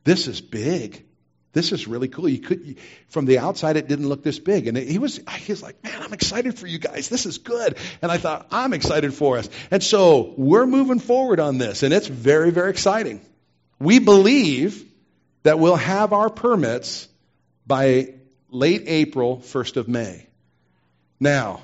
[0.05, 1.03] this is big."
[1.55, 2.27] This is really cool.
[2.27, 2.75] You could,
[3.07, 4.67] from the outside, it didn't look this big.
[4.67, 7.07] And he was, he was like, man, I'm excited for you guys.
[7.07, 7.77] This is good.
[8.01, 9.49] And I thought, I'm excited for us.
[9.71, 13.21] And so we're moving forward on this, and it's very, very exciting.
[13.79, 14.83] We believe
[15.43, 17.07] that we'll have our permits
[17.65, 18.15] by
[18.49, 20.27] late April, 1st of May.
[21.21, 21.61] Now,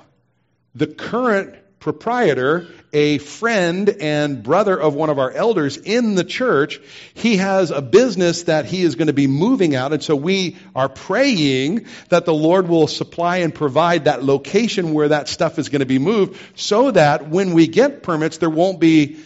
[0.74, 6.80] the current proprietor, a friend and brother of one of our elders in the church,
[7.16, 9.92] he has a business that he is going to be moving out.
[9.92, 15.10] And so we are praying that the Lord will supply and provide that location where
[15.10, 18.80] that stuff is going to be moved so that when we get permits, there won't
[18.80, 19.18] be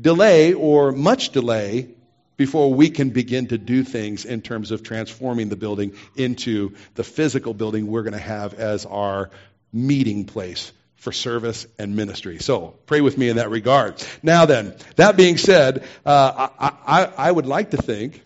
[0.00, 1.90] delay or much delay
[2.38, 7.04] before we can begin to do things in terms of transforming the building into the
[7.04, 9.30] physical building we're going to have as our
[9.70, 12.38] meeting place for service and ministry.
[12.38, 14.04] So pray with me in that regard.
[14.22, 18.22] Now then, that being said, uh, I, I, I would like to think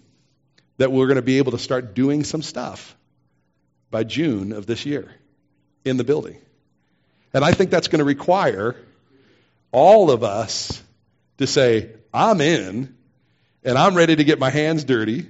[0.78, 2.96] that we're going to be able to start doing some stuff
[3.90, 5.08] by June of this year
[5.84, 6.36] in the building.
[7.32, 8.76] And I think that's going to require
[9.70, 10.82] all of us
[11.38, 12.94] to say, I'm in
[13.62, 15.28] and I'm ready to get my hands dirty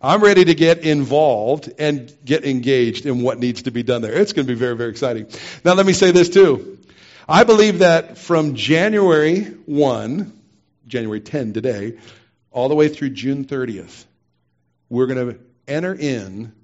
[0.00, 4.12] I'm ready to get involved and get engaged in what needs to be done there.
[4.12, 5.26] It's going to be very, very exciting.
[5.64, 6.77] Now, let me say this too.
[7.30, 10.32] I believe that from January 1,
[10.86, 11.98] January 10 today,
[12.50, 14.06] all the way through June 30th,
[14.88, 16.54] we're going to enter in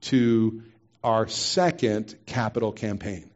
[0.00, 0.64] to
[1.04, 3.30] our second capital campaign.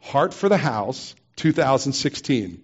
[0.00, 2.62] Heart for the House 2016.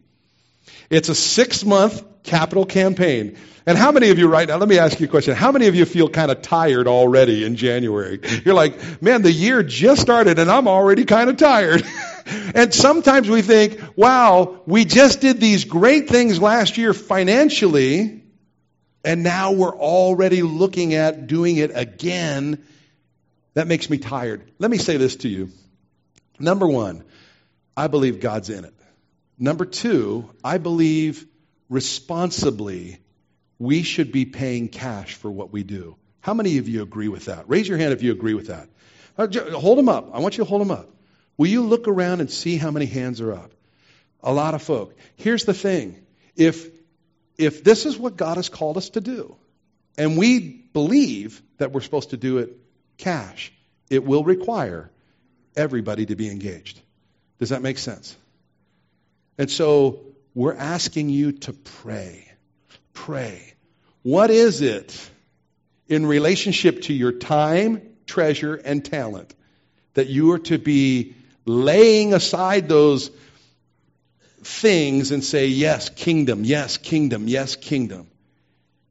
[0.91, 3.37] It's a six month capital campaign.
[3.67, 5.35] And how many of you right now, let me ask you a question.
[5.35, 8.21] How many of you feel kind of tired already in January?
[8.45, 11.83] You're like, man, the year just started and I'm already kind of tired.
[12.55, 18.23] and sometimes we think, wow, we just did these great things last year financially,
[19.05, 22.65] and now we're already looking at doing it again.
[23.55, 24.43] That makes me tired.
[24.59, 25.51] Let me say this to you.
[26.39, 27.05] Number one,
[27.77, 28.74] I believe God's in it.
[29.39, 31.27] Number two, I believe
[31.69, 32.99] responsibly
[33.59, 35.97] we should be paying cash for what we do.
[36.21, 37.49] How many of you agree with that?
[37.49, 38.69] Raise your hand if you agree with that.
[39.17, 39.27] Uh,
[39.59, 40.11] hold them up.
[40.15, 40.89] I want you to hold them up.
[41.37, 43.53] Will you look around and see how many hands are up?
[44.23, 44.97] A lot of folk.
[45.17, 46.05] Here's the thing.
[46.37, 46.71] If
[47.37, 49.37] if this is what God has called us to do,
[49.99, 52.57] and we believe that we're supposed to do it
[52.97, 53.53] cash,
[53.91, 54.91] it will require
[55.57, 56.81] everybody to be engaged.
[57.39, 58.17] Does that make sense?
[59.39, 60.01] And so
[60.35, 62.31] we're asking you to pray.
[62.93, 63.55] Pray.
[64.03, 65.11] What is it
[65.89, 69.35] in relationship to your time, treasure, and talent
[69.95, 71.15] that you are to be
[71.45, 73.11] laying aside those
[74.43, 78.09] things and say, Yes, kingdom, yes, kingdom, yes, kingdom?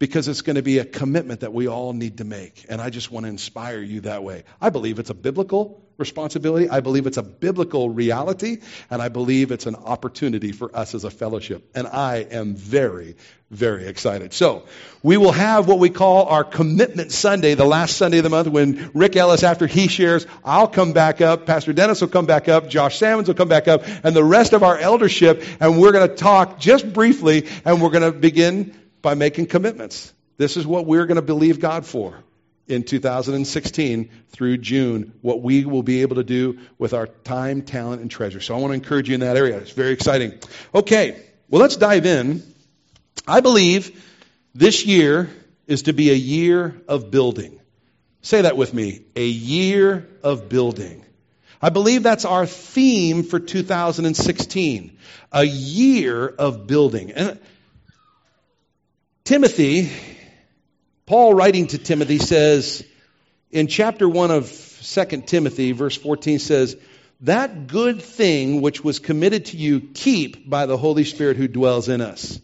[0.04, 2.66] because it's going to be a commitment that we all need to make.
[2.68, 4.44] And I just want to inspire you that way.
[4.60, 6.70] I believe it's a biblical responsibility.
[6.70, 8.58] I believe it's a biblical reality.
[8.90, 11.70] And I believe it's an opportunity for us as a fellowship.
[11.76, 13.16] And I am very,
[13.52, 14.34] very excited.
[14.34, 14.66] So
[15.04, 18.48] we will have what we call our commitment Sunday, the last Sunday of the month
[18.48, 21.46] when Rick Ellis, after he shares, I'll come back up.
[21.46, 22.70] Pastor Dennis will come back up.
[22.70, 25.44] Josh Salmons will come back up and the rest of our eldership.
[25.60, 30.12] And we're going to talk just briefly and we're going to begin by making commitments.
[30.38, 32.24] This is what we're going to believe God for
[32.68, 38.02] in 2016 through June, what we will be able to do with our time, talent,
[38.02, 38.40] and treasure.
[38.40, 39.58] So I want to encourage you in that area.
[39.58, 40.40] It's very exciting.
[40.74, 42.42] Okay, well, let's dive in.
[43.28, 44.04] I believe
[44.56, 45.30] this year
[45.68, 47.60] is to be a year of building.
[48.22, 51.06] Say that with me a year of building.
[51.62, 54.98] I believe that's our theme for 2016
[55.32, 57.12] a year of building.
[57.12, 57.40] And
[59.24, 59.90] Timothy,
[61.06, 62.84] Paul writing to Timothy says
[63.52, 64.50] in chapter 1 of
[64.84, 66.78] 2 Timothy, verse 14 says,
[67.22, 71.90] That good thing which was committed to you, keep by the Holy Spirit who dwells
[71.90, 72.40] in us.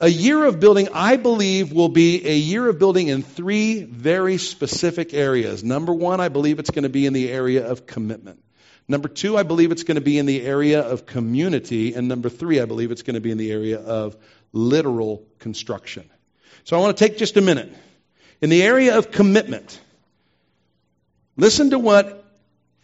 [0.00, 4.38] A year of building, I believe, will be a year of building in three very
[4.38, 5.64] specific areas.
[5.64, 8.42] Number one, I believe it's going to be in the area of commitment.
[8.86, 11.94] Number two, I believe it's going to be in the area of community.
[11.94, 14.16] And number three, I believe it's going to be in the area of
[14.52, 16.10] literal construction.
[16.62, 17.74] So I want to take just a minute.
[18.40, 19.80] In the area of commitment,
[21.36, 22.24] listen to what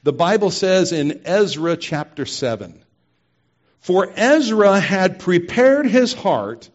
[0.03, 2.83] the Bible says in Ezra chapter 7.
[3.81, 6.68] For Ezra had prepared his heart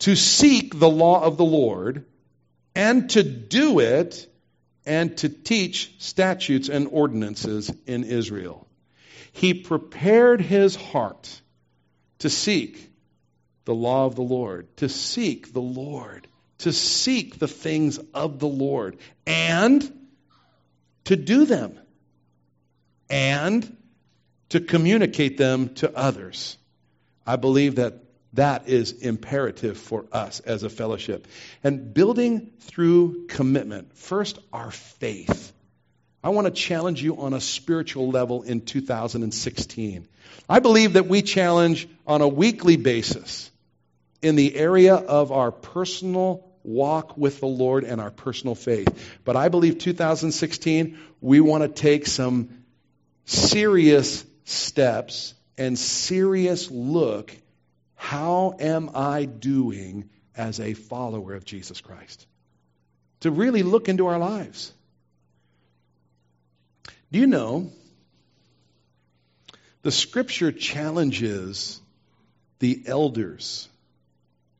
[0.00, 2.04] to seek the law of the Lord
[2.74, 4.26] and to do it
[4.84, 8.66] and to teach statutes and ordinances in Israel.
[9.32, 11.40] He prepared his heart
[12.20, 12.90] to seek
[13.66, 16.26] the law of the Lord, to seek the Lord,
[16.58, 18.96] to seek the things of the Lord,
[19.26, 20.08] and
[21.04, 21.78] to do them,
[23.10, 23.76] and
[24.48, 26.56] to communicate them to others.
[27.26, 28.04] I believe that
[28.34, 31.26] that is imperative for us as a fellowship.
[31.64, 33.96] And building through commitment.
[33.96, 35.52] First, our faith.
[36.22, 40.06] I want to challenge you on a spiritual level in 2016.
[40.48, 43.50] I believe that we challenge on a weekly basis
[44.22, 49.18] in the area of our personal walk with the Lord and our personal faith.
[49.24, 52.64] But I believe 2016, we want to take some
[53.24, 57.34] serious steps and serious look.
[57.94, 62.26] How am I doing as a follower of Jesus Christ?
[63.20, 64.72] To really look into our lives.
[67.12, 67.70] Do you know
[69.82, 71.80] the scripture challenges
[72.58, 73.68] the elders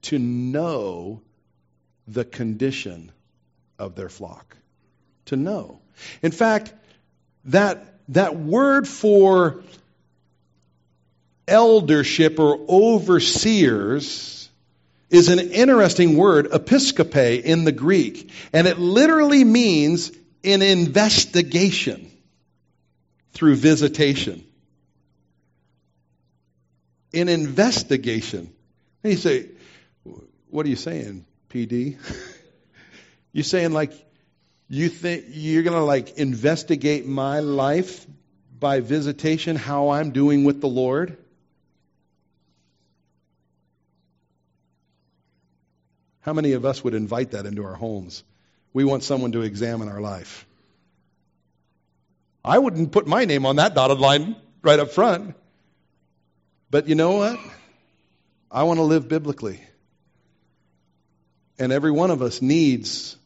[0.07, 1.21] to know
[2.07, 3.11] the condition
[3.79, 4.57] of their flock.
[5.27, 5.81] To know.
[6.23, 6.73] In fact,
[7.47, 9.63] that, that word for
[11.49, 14.49] eldership or overseers
[15.11, 18.31] is an interesting word, episkope in the Greek.
[18.53, 20.13] And it literally means
[20.45, 22.11] an investigation
[23.33, 24.45] through visitation.
[27.13, 28.53] An investigation.
[29.03, 29.49] And you say,
[30.57, 31.99] what are you saying, PD?
[33.33, 33.93] you saying like
[34.71, 38.07] you think you're going to like investigate my life
[38.59, 41.19] by visitation, how I'm doing with the Lord?
[46.21, 48.25] How many of us would invite that into our homes?
[48.73, 50.47] We want someone to examine our life.
[52.43, 55.35] I wouldn't put my name on that dotted line right up front.
[56.71, 57.39] But you know what?
[58.51, 59.61] I want to live biblically.
[61.59, 63.17] And every one of us needs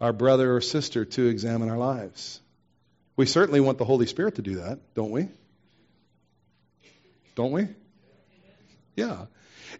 [0.00, 2.40] our brother or sister to examine our lives.
[3.16, 5.28] We certainly want the Holy Spirit to do that, don't we?
[7.34, 7.68] Don't we?
[8.96, 9.26] Yeah.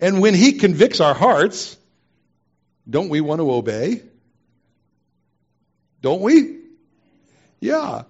[0.00, 1.76] And when He convicts our hearts,
[2.88, 4.02] don't we want to obey?
[6.02, 6.58] Don't we?
[7.60, 8.02] Yeah.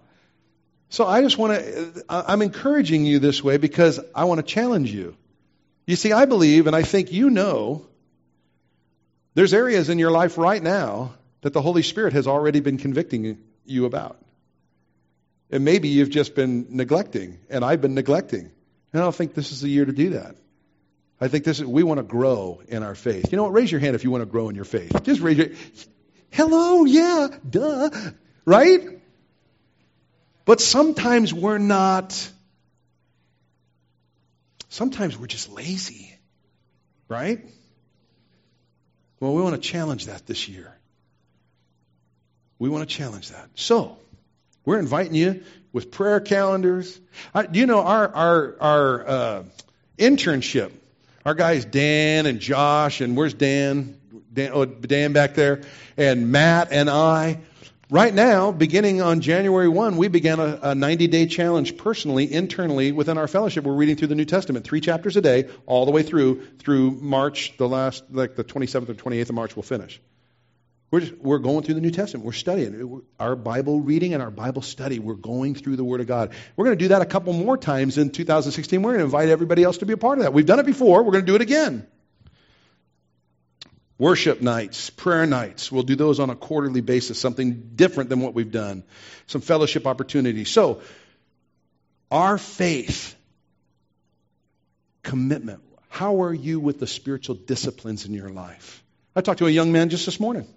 [0.89, 4.93] So I just want to, I'm encouraging you this way because I want to challenge
[4.93, 5.17] you.
[5.87, 7.87] You see, I believe, and I think you know,
[9.35, 13.39] there's areas in your life right now that the Holy Spirit has already been convicting
[13.65, 14.19] you about.
[15.51, 18.51] And maybe you've just been neglecting, and I've been neglecting.
[18.93, 20.37] And I don't think this is the year to do that.
[21.21, 23.31] I think this is, we want to grow in our faith.
[23.31, 23.53] You know what?
[23.53, 25.03] Raise your hand if you want to grow in your faith.
[25.03, 25.49] Just raise your,
[26.31, 27.91] hello, yeah, duh,
[28.45, 29.01] right?
[30.45, 32.31] But sometimes we're not,
[34.69, 36.17] sometimes we're just lazy,
[37.09, 37.45] right?
[39.21, 40.75] Well, we want to challenge that this year.
[42.59, 43.49] We want to challenge that.
[43.55, 43.99] So,
[44.65, 45.43] we're inviting you
[45.73, 46.99] with prayer calendars.
[47.35, 49.43] I, you know our our our uh,
[49.99, 50.73] internship?
[51.25, 53.99] Our guys Dan and Josh and where's Dan?
[54.33, 55.63] Dan, oh, Dan back there,
[55.97, 57.41] and Matt and I.
[57.93, 62.93] Right now, beginning on January 1, we began a, a 90 day challenge personally, internally,
[62.93, 63.65] within our fellowship.
[63.65, 66.93] We're reading through the New Testament, three chapters a day, all the way through, through
[66.93, 70.01] March, the last, like the 27th or 28th of March, we'll finish.
[70.93, 72.25] We're, just, we're going through the New Testament.
[72.25, 75.01] We're studying our Bible reading and our Bible study.
[75.01, 76.33] We're going through the Word of God.
[76.55, 78.83] We're going to do that a couple more times in 2016.
[78.83, 80.33] We're going to invite everybody else to be a part of that.
[80.33, 81.03] We've done it before.
[81.03, 81.89] We're going to do it again
[84.01, 85.71] worship nights, prayer nights.
[85.71, 88.83] We'll do those on a quarterly basis, something different than what we've done,
[89.27, 90.49] some fellowship opportunities.
[90.49, 90.81] So,
[92.11, 93.15] our faith,
[95.03, 95.61] commitment.
[95.91, 98.83] How are you with the spiritual disciplines in your life?
[99.15, 100.49] I talked to a young man just this morning.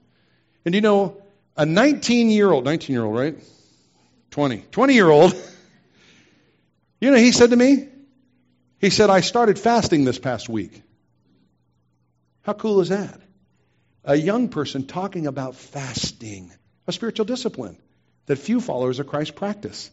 [0.66, 1.22] And you know,
[1.58, 3.36] a 19 year old, 19 year old, right?
[4.32, 5.34] 20, 20 year old,
[7.02, 7.90] you know, he said to me,
[8.80, 10.82] he said, I started fasting this past week.
[12.44, 13.23] How cool is that?
[14.04, 16.52] A young person talking about fasting,
[16.88, 17.78] a spiritual discipline
[18.26, 19.90] that few followers of Christ practice.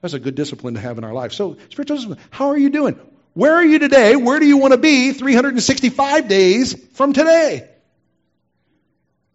[0.00, 1.32] That's a good discipline to have in our life.
[1.32, 2.20] So, spiritual discipline.
[2.30, 2.98] How are you doing?
[3.34, 4.16] Where are you today?
[4.16, 7.68] Where do you want to be 365 days from today?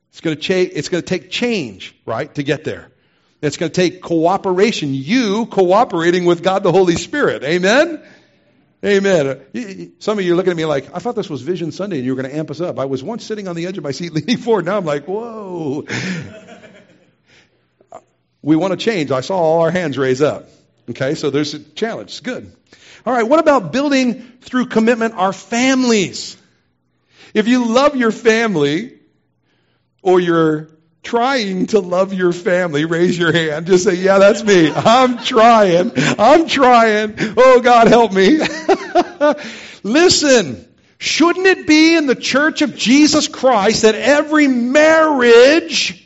[0.09, 2.91] It's going to, cha- it's going to take change, right, to get there.
[3.41, 7.43] It's going to take cooperation, you cooperating with God the Holy Spirit.
[7.43, 8.01] Amen?
[8.86, 9.28] Amen.
[9.28, 11.98] Uh, some of you are looking at me like, I thought this was Vision Sunday
[11.98, 12.78] and you were going to amp us up.
[12.78, 14.66] I was once sitting on the edge of my seat leaning forward.
[14.66, 15.86] Now I'm like, whoa.
[18.44, 19.10] we want to change.
[19.10, 20.50] I saw all our hands raise up.
[20.88, 22.22] Okay, so there's a challenge.
[22.22, 22.56] Good.
[23.08, 26.38] All right, what about building through commitment our families?
[27.34, 29.00] If you love your family
[30.04, 30.70] or you're
[31.06, 33.68] trying to love your family, raise your hand.
[33.68, 34.72] Just say, yeah, that's me.
[34.72, 35.91] I'm trying.
[35.95, 37.16] I'm trying.
[37.38, 38.39] Oh, God, help me.
[39.84, 46.01] Listen, shouldn't it be in the church of Jesus Christ that every marriage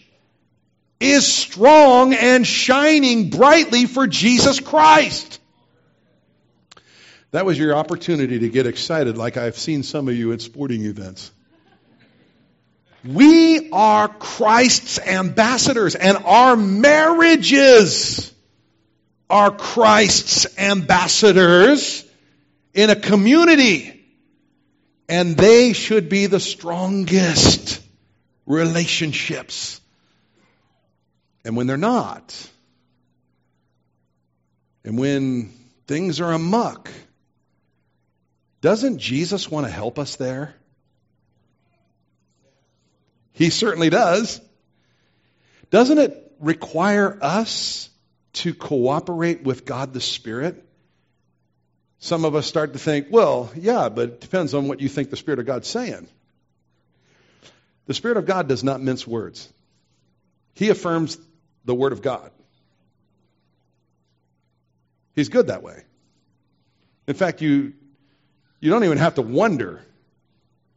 [1.00, 5.40] is strong and shining brightly for Jesus Christ?
[7.32, 10.84] That was your opportunity to get excited, like I've seen some of you at sporting
[10.86, 11.32] events.
[13.04, 18.34] We are Christ's ambassadors, and our marriages
[19.30, 22.06] are Christ's ambassadors
[22.74, 23.96] in a community.
[25.08, 27.82] And they should be the strongest
[28.46, 29.82] relationships.
[31.44, 32.50] And when they're not,
[34.84, 35.52] and when
[35.88, 36.92] things are amuck,
[38.62, 40.54] doesn't Jesus want to help us there?
[43.40, 44.42] He certainly does.
[45.72, 47.90] Doesn't it require us
[48.34, 50.62] to cooperate with God the Spirit?
[52.00, 55.10] Some of us start to think, well, yeah, but it depends on what you think
[55.10, 56.10] the Spirit of God's saying.
[57.86, 59.48] The Spirit of God does not mince words.
[60.56, 61.18] He affirms
[61.64, 62.32] the Word of God.
[65.16, 65.82] He's good that way.
[67.08, 67.72] In fact, you,
[68.60, 69.82] you don't even have to wonder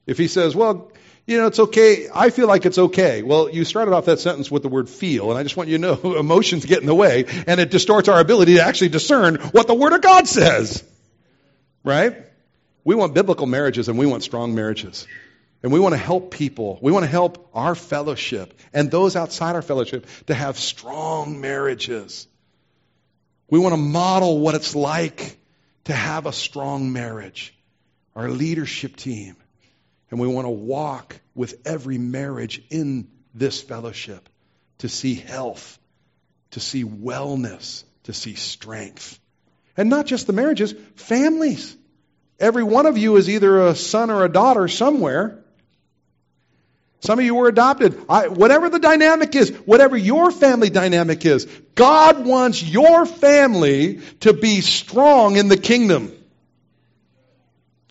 [0.07, 0.92] if he says, well,
[1.27, 2.09] you know, it's okay.
[2.13, 3.23] I feel like it's okay.
[3.23, 5.79] Well, you started off that sentence with the word feel, and I just want you
[5.79, 9.37] to know emotions get in the way, and it distorts our ability to actually discern
[9.37, 10.83] what the Word of God says.
[11.85, 12.17] Right?
[12.85, 15.07] We want biblical marriages and we want strong marriages.
[15.63, 16.79] And we want to help people.
[16.83, 22.27] We want to help our fellowship and those outside our fellowship to have strong marriages.
[23.49, 25.39] We want to model what it's like
[25.85, 27.55] to have a strong marriage.
[28.17, 29.37] Our leadership team.
[30.13, 34.29] And we want to walk with every marriage in this fellowship
[34.79, 35.79] to see health,
[36.51, 39.19] to see wellness, to see strength.
[39.75, 41.75] And not just the marriages, families.
[42.39, 45.43] Every one of you is either a son or a daughter somewhere.
[47.01, 47.99] Some of you were adopted.
[48.07, 54.35] I, whatever the dynamic is, whatever your family dynamic is, God wants your family to
[54.35, 56.13] be strong in the kingdom.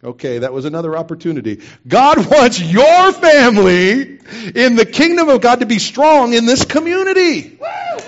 [0.04, 1.62] Okay, that was another opportunity.
[1.88, 4.20] God wants your family
[4.56, 7.60] in the kingdom of God to be strong in this community.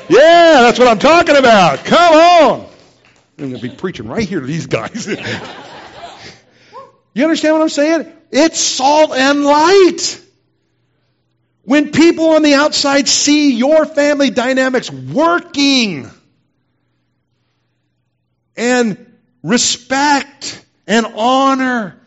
[0.09, 1.85] Yeah, that's what I'm talking about.
[1.85, 2.69] Come on.
[3.37, 5.07] I'm going to be preaching right here to these guys.
[7.13, 8.11] you understand what I'm saying?
[8.31, 10.19] It's salt and light.
[11.63, 16.09] When people on the outside see your family dynamics working
[18.57, 19.13] and
[19.43, 21.99] respect and honor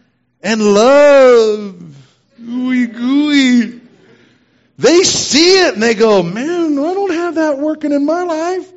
[0.42, 1.96] and love,
[2.38, 3.80] gooey gooey,
[4.78, 8.72] they see it and they go, man, I don't have that working in my life.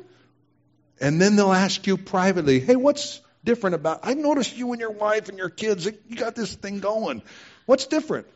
[1.00, 4.90] And then they'll ask you privately, hey, what's different about, I noticed you and your
[4.90, 7.22] wife and your kids, you got this thing going.
[7.66, 8.26] What's different?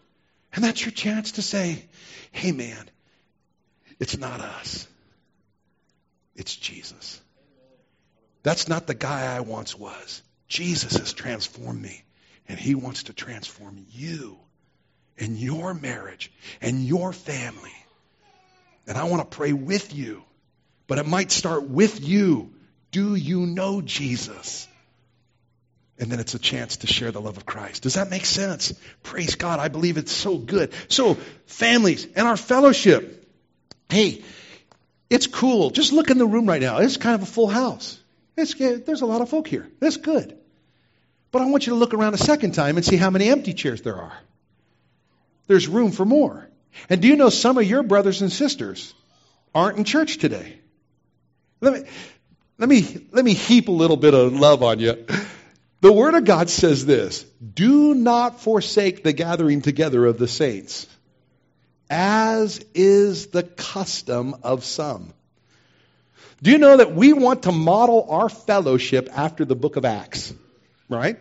[0.53, 1.85] And that's your chance to say,
[2.33, 2.89] hey man,
[3.99, 4.87] it's not us.
[6.37, 7.21] It's Jesus.
[8.43, 10.23] That's not the guy I once was.
[10.49, 12.05] Jesus has transformed me,
[12.49, 14.39] and he wants to transform you
[15.19, 17.73] and your marriage and your family.
[18.87, 20.23] And I want to pray with you,
[20.87, 22.53] but it might start with you.
[22.91, 24.69] Do you know Jesus?
[25.99, 27.85] And then it's a chance to share the love of Christ.
[27.85, 28.75] Does that make sense?
[29.03, 29.61] Praise God.
[29.61, 30.73] I believe it's so good.
[30.89, 31.15] So,
[31.47, 33.25] families and our fellowship.
[33.89, 34.23] Hey,
[35.09, 35.71] it's cool.
[35.71, 36.79] Just look in the room right now.
[36.79, 37.99] It's kind of a full house.
[38.37, 39.69] It's, there's a lot of folk here.
[39.81, 40.37] That's good.
[41.31, 43.55] But I want you to look around a second time and see how many empty
[43.55, 44.17] chairs there are.
[45.47, 46.49] There's room for more.
[46.89, 48.95] And do you know some of your brothers and sisters
[49.55, 50.59] aren't in church today?
[51.61, 51.89] Let me,
[52.59, 55.07] let me, let me heap a little bit of love on you.
[55.81, 57.25] The Word of God says this
[57.55, 60.87] Do not forsake the gathering together of the saints,
[61.91, 65.13] as is the custom of some.
[66.45, 70.35] Do you know that we want to model our fellowship after the book of Acts?
[70.91, 71.19] Right?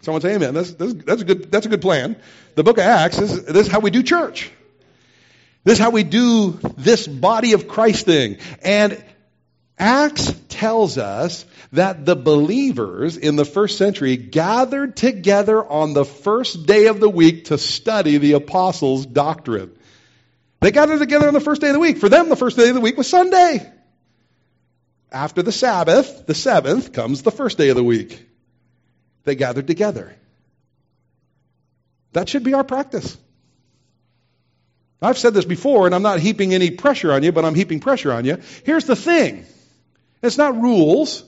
[0.00, 0.54] Someone say amen.
[0.54, 2.16] That's, that's, that's, a, good, that's a good plan.
[2.54, 4.50] The book of Acts, is, this is how we do church.
[5.64, 8.38] This is how we do this body of Christ thing.
[8.62, 9.04] And
[9.78, 16.64] Acts tells us that the believers in the first century gathered together on the first
[16.64, 19.72] day of the week to study the apostles' doctrine.
[20.60, 21.98] They gathered together on the first day of the week.
[21.98, 23.74] For them, the first day of the week was Sunday.
[25.10, 28.26] After the Sabbath, the seventh, comes the first day of the week.
[29.24, 30.14] They gathered together.
[32.12, 33.16] That should be our practice.
[35.00, 37.80] I've said this before, and I'm not heaping any pressure on you, but I'm heaping
[37.80, 38.38] pressure on you.
[38.64, 39.46] Here's the thing
[40.22, 41.24] it's not rules.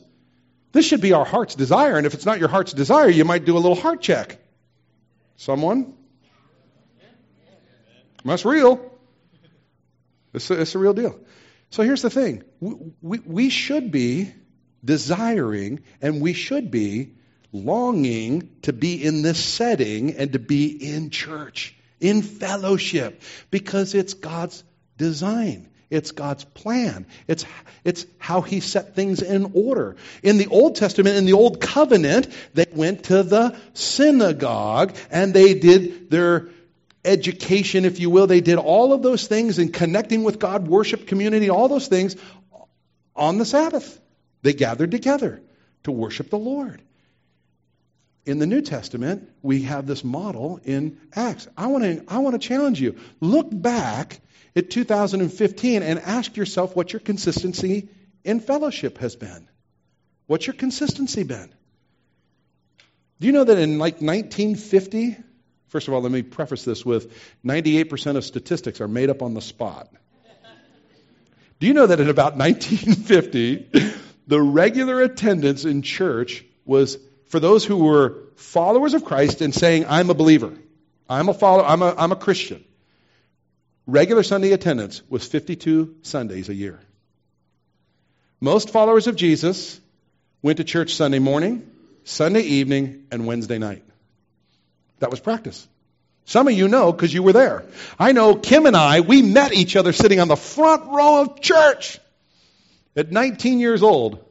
[0.72, 1.96] This should be our heart's desire.
[1.96, 4.38] And if it's not your heart's desire, you might do a little heart check.
[5.36, 5.94] Someone?
[8.24, 8.90] That's real.
[10.32, 11.18] It's a, it's a real deal.
[11.70, 14.32] So here's the thing we, we, we should be
[14.84, 17.14] desiring and we should be
[17.52, 24.14] longing to be in this setting and to be in church, in fellowship, because it's
[24.14, 24.62] God's
[24.96, 25.68] design.
[25.90, 27.06] It's God's plan.
[27.26, 27.44] It's,
[27.82, 29.96] it's how He set things in order.
[30.22, 35.54] In the Old Testament, in the Old Covenant, they went to the synagogue and they
[35.54, 36.48] did their
[37.04, 38.26] education, if you will.
[38.26, 42.16] They did all of those things in connecting with God, worship community, all those things
[43.16, 44.00] on the Sabbath.
[44.42, 45.40] They gathered together
[45.84, 46.82] to worship the Lord.
[48.26, 51.48] In the New Testament, we have this model in Acts.
[51.56, 52.96] I want to I want to challenge you.
[53.20, 54.20] Look back
[54.54, 57.88] at 2015 and ask yourself what your consistency
[58.24, 59.48] in fellowship has been.
[60.26, 61.52] What's your consistency been?
[63.20, 65.16] Do you know that in like 1950,
[65.70, 67.12] first of all, let me preface this with
[67.44, 69.88] 98% of statistics are made up on the spot.
[71.58, 73.70] Do you know that in about 1950,
[74.26, 76.98] the regular attendance in church was
[77.28, 80.52] for those who were followers of Christ and saying, I'm a believer,
[81.08, 82.64] I'm a follower, I'm a, I'm a Christian
[83.90, 86.78] regular Sunday attendance was 52 Sundays a year.
[88.40, 89.80] Most followers of Jesus
[90.42, 91.70] went to church Sunday morning,
[92.04, 93.84] Sunday evening, and Wednesday night.
[95.00, 95.66] That was practice.
[96.24, 97.64] Some of you know because you were there.
[97.98, 101.40] I know Kim and I, we met each other sitting on the front row of
[101.40, 101.98] church
[102.94, 104.24] at 19 years old.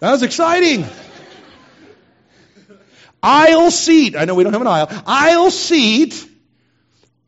[0.00, 0.86] That was exciting.
[3.22, 4.14] aisle seat.
[4.14, 4.88] I know we don't have an aisle.
[5.06, 6.24] Aisle seat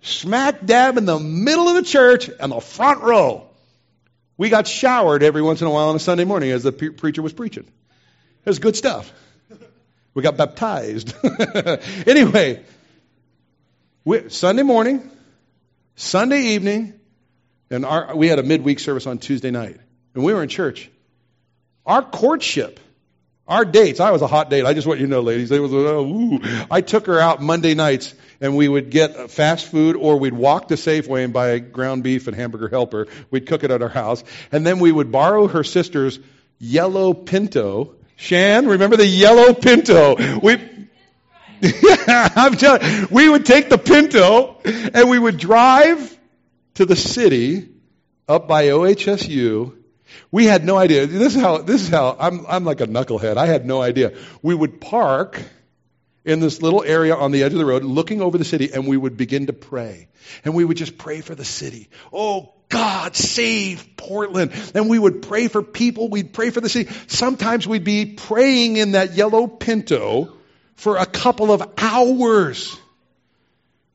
[0.02, 3.46] smack dab in the middle of the church and the front row.
[4.36, 6.90] We got showered every once in a while on a Sunday morning as the pre-
[6.90, 7.64] preacher was preaching.
[7.64, 9.12] It was good stuff.
[10.14, 11.14] We got baptized.
[12.06, 12.64] anyway,
[14.04, 15.08] we, Sunday morning,
[15.94, 16.94] Sunday evening,
[17.70, 19.78] and our, we had a midweek service on Tuesday night,
[20.14, 20.90] and we were in church.
[21.86, 22.80] Our courtship,
[23.46, 24.00] our dates.
[24.00, 24.64] I was a hot date.
[24.64, 25.50] I just want you to know, ladies.
[25.50, 26.40] It was, uh, ooh.
[26.70, 30.68] I took her out Monday nights, and we would get fast food, or we'd walk
[30.68, 33.06] to Safeway and buy ground beef and hamburger helper.
[33.30, 36.18] We'd cook it at our house, and then we would borrow her sister's
[36.58, 37.94] yellow Pinto.
[38.20, 40.14] Shan, remember the yellow Pinto?
[40.40, 40.58] We,
[42.06, 43.06] I'm telling.
[43.10, 46.18] We would take the Pinto and we would drive
[46.74, 47.70] to the city
[48.28, 49.74] up by OHSU.
[50.30, 51.06] We had no idea.
[51.06, 51.62] This is how.
[51.62, 52.14] This is how.
[52.20, 52.44] I'm.
[52.46, 53.38] I'm like a knucklehead.
[53.38, 54.12] I had no idea.
[54.42, 55.40] We would park
[56.22, 58.86] in this little area on the edge of the road, looking over the city, and
[58.86, 60.08] we would begin to pray.
[60.44, 61.88] And we would just pray for the city.
[62.12, 64.52] Oh God, save Portland.
[64.74, 66.08] And we would pray for people.
[66.08, 66.90] We'd pray for the city.
[67.08, 70.32] Sometimes we'd be praying in that yellow Pinto
[70.76, 72.78] for a couple of hours.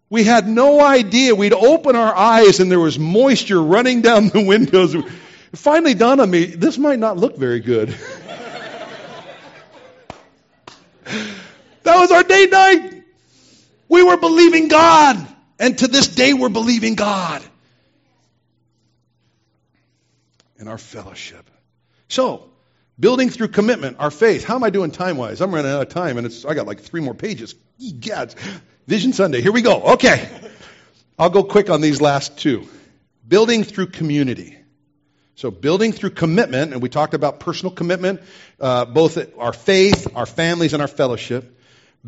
[0.09, 1.34] We had no idea.
[1.34, 4.93] We'd open our eyes and there was moisture running down the windows.
[4.93, 5.05] It
[5.53, 7.89] finally dawned on me, this might not look very good.
[11.84, 13.03] that was our date night.
[13.88, 15.26] We were believing God.
[15.57, 17.41] And to this day, we're believing God
[20.57, 21.49] in our fellowship.
[22.07, 22.49] So,
[22.97, 24.45] Building through commitment, our faith.
[24.45, 25.41] How am I doing time wise?
[25.41, 27.53] I'm running out of time and it's, I got like three more pages.
[27.99, 28.33] God.
[28.87, 29.41] Vision Sunday.
[29.41, 29.81] Here we go.
[29.93, 30.29] Okay.
[31.19, 32.67] I'll go quick on these last two.
[33.27, 34.57] Building through community.
[35.35, 38.21] So building through commitment, and we talked about personal commitment,
[38.61, 41.59] uh, both our faith, our families, and our fellowship.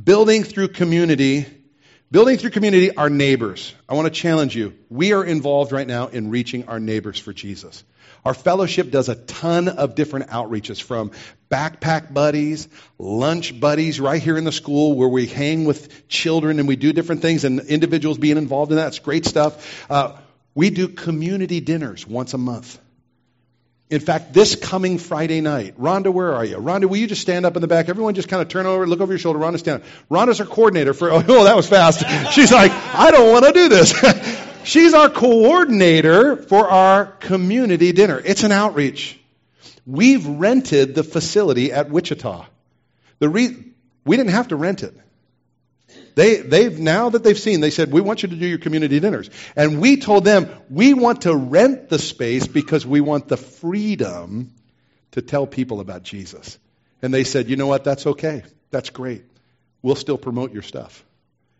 [0.01, 1.45] Building through community.
[2.09, 3.73] Building through community, our neighbors.
[3.89, 4.73] I want to challenge you.
[4.89, 7.83] We are involved right now in reaching our neighbors for Jesus.
[8.27, 11.11] Our fellowship does a ton of different outreaches from
[11.49, 12.67] backpack buddies,
[12.99, 16.91] lunch buddies right here in the school where we hang with children and we do
[16.91, 18.87] different things and individuals being involved in that.
[18.87, 19.89] It's great stuff.
[19.89, 20.17] Uh,
[20.53, 22.77] we do community dinners once a month.
[23.89, 26.57] In fact, this coming Friday night, Rhonda, where are you?
[26.57, 27.87] Rhonda, will you just stand up in the back?
[27.87, 29.39] Everyone just kind of turn over, look over your shoulder.
[29.39, 29.83] Rhonda, stand.
[30.11, 32.03] Rhonda's our coordinator for, oh, that was fast.
[32.33, 33.93] She's like, I don't want to do this.
[34.67, 38.21] She's our coordinator for our community dinner.
[38.23, 39.17] It's an outreach.
[39.85, 42.45] We've rented the facility at Wichita.
[43.19, 43.63] The re-
[44.03, 44.93] we didn't have to rent it.
[46.15, 48.99] They, they've, now that they've seen, they said, we want you to do your community
[48.99, 49.29] dinners.
[49.55, 54.51] And we told them, we want to rent the space because we want the freedom
[55.11, 56.59] to tell people about Jesus.
[57.01, 58.43] And they said, you know what, that's okay.
[58.71, 59.23] That's great.
[59.81, 61.05] We'll still promote your stuff.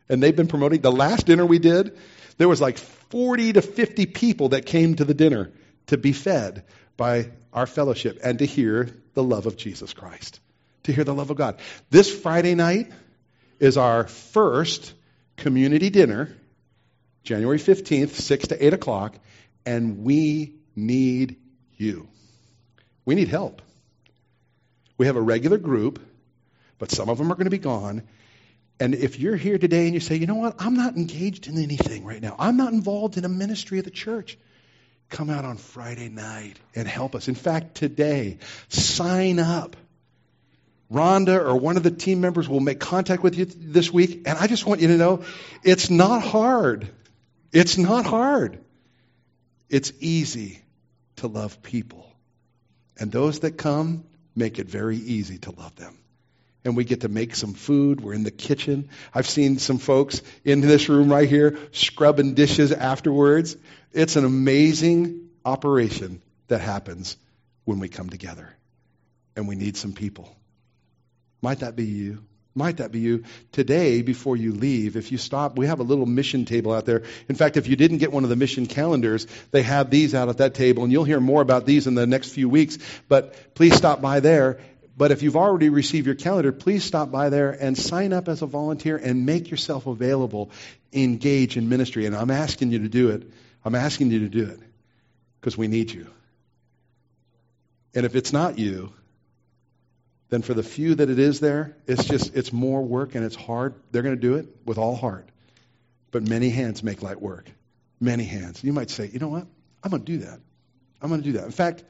[0.10, 0.82] And they've been promoting.
[0.82, 1.98] The last dinner we did,
[2.38, 5.52] there was like 40 to 50 people that came to the dinner
[5.88, 6.64] to be fed
[6.96, 10.40] by our fellowship and to hear the love of Jesus Christ,
[10.84, 11.60] to hear the love of God.
[11.90, 12.92] This Friday night
[13.60, 14.94] is our first
[15.36, 16.36] community dinner,
[17.24, 19.16] January 15th, 6 to 8 o'clock,
[19.66, 21.38] and we need
[21.78, 22.08] you.
[23.06, 23.62] We need help.
[24.98, 26.00] We have a regular group,
[26.80, 28.04] but some of them are going to be gone,
[28.80, 31.58] and if you're here today and you say, you know what, I'm not engaged in
[31.58, 34.38] anything right now, I'm not involved in a ministry of the church,
[35.10, 37.28] come out on Friday night and help us.
[37.28, 38.38] In fact, today,
[38.70, 39.76] sign up.
[40.92, 44.24] Rhonda or one of the team members will make contact with you this week.
[44.26, 45.24] And I just want you to know
[45.64, 46.88] it's not hard.
[47.52, 48.64] It's not hard.
[49.70, 50.62] It's easy
[51.18, 52.10] to love people.
[52.98, 55.98] And those that come make it very easy to love them
[56.64, 58.02] and we get to make some food.
[58.02, 58.90] We're in the kitchen.
[59.14, 63.56] I've seen some folks in this room right here scrubbing dishes afterwards.
[63.94, 67.18] It's an amazing operation that happens
[67.66, 68.54] when we come together.
[69.36, 70.36] And we need some people.
[71.42, 72.24] Might that be you?
[72.58, 73.24] Might that be you?
[73.52, 77.04] Today, before you leave, if you stop, we have a little mission table out there.
[77.30, 80.28] In fact, if you didn't get one of the mission calendars, they have these out
[80.28, 82.80] at that table, and you'll hear more about these in the next few weeks.
[83.08, 84.60] But please stop by there
[84.98, 88.42] but if you've already received your calendar, please stop by there and sign up as
[88.42, 90.50] a volunteer and make yourself available.
[90.92, 92.08] Engage in ministry.
[92.08, 93.30] And I'm asking you to do it.
[93.64, 94.60] I'm asking you to do it
[95.40, 96.08] because we need you.
[97.94, 98.92] And if it's not you,
[100.30, 103.36] then for the few that it is there, it's just, it's more work and it's
[103.36, 103.76] hard.
[103.92, 105.30] They're going to do it with all heart.
[106.10, 107.50] But many hands make light work.
[108.00, 108.64] Many hands.
[108.64, 109.46] You might say, you know what?
[109.84, 110.40] I'm going to do that.
[111.02, 111.46] I'm going to do that.
[111.46, 111.84] In fact,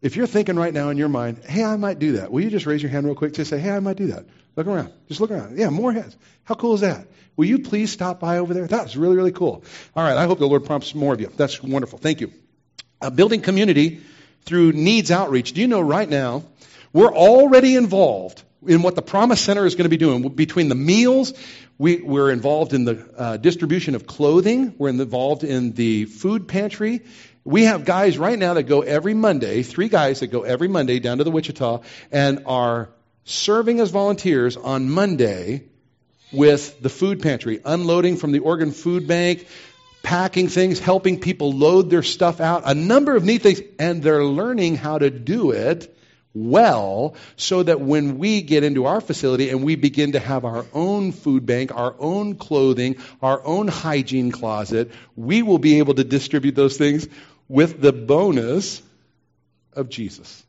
[0.00, 2.50] if you're thinking right now in your mind, hey, I might do that, will you
[2.50, 3.34] just raise your hand real quick?
[3.34, 4.26] to say, hey, I might do that.
[4.56, 4.92] Look around.
[5.08, 5.56] Just look around.
[5.58, 6.16] Yeah, more heads.
[6.44, 7.06] How cool is that?
[7.36, 8.66] Will you please stop by over there?
[8.66, 9.62] That's really, really cool.
[9.94, 11.30] All right, I hope the Lord prompts more of you.
[11.36, 11.98] That's wonderful.
[11.98, 12.32] Thank you.
[13.00, 14.00] Uh, building community
[14.42, 15.52] through needs outreach.
[15.52, 16.42] Do you know right now,
[16.92, 20.28] we're already involved in what the Promise Center is going to be doing.
[20.30, 21.32] Between the meals,
[21.78, 27.02] we, we're involved in the uh, distribution of clothing, we're involved in the food pantry.
[27.48, 30.98] We have guys right now that go every Monday, three guys that go every Monday
[30.98, 31.80] down to the Wichita
[32.12, 32.90] and are
[33.24, 35.64] serving as volunteers on Monday
[36.30, 39.48] with the food pantry, unloading from the Oregon Food Bank,
[40.02, 44.26] packing things, helping people load their stuff out, a number of neat things, and they're
[44.26, 45.96] learning how to do it
[46.34, 50.66] well so that when we get into our facility and we begin to have our
[50.74, 56.04] own food bank, our own clothing, our own hygiene closet, we will be able to
[56.04, 57.08] distribute those things
[57.48, 58.82] with the bonus
[59.72, 60.44] of Jesus.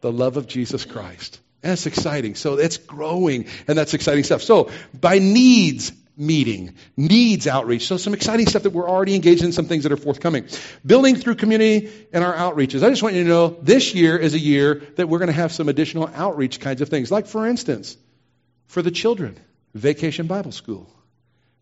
[0.00, 1.40] The love of Jesus Christ.
[1.62, 2.36] And it's exciting.
[2.36, 4.42] So it's growing, and that's exciting stuff.
[4.42, 7.86] So, by needs meeting, needs outreach.
[7.86, 10.46] So, some exciting stuff that we're already engaged in, some things that are forthcoming.
[10.86, 12.82] Building through community and our outreaches.
[12.82, 15.34] I just want you to know this year is a year that we're going to
[15.34, 17.10] have some additional outreach kinds of things.
[17.10, 17.96] Like, for instance,
[18.66, 19.38] for the children,
[19.74, 20.90] Vacation Bible School.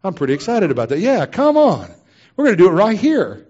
[0.04, 1.00] I'm pretty excited about that.
[1.00, 1.92] Yeah, come on.
[2.36, 3.47] We're going to do it right here.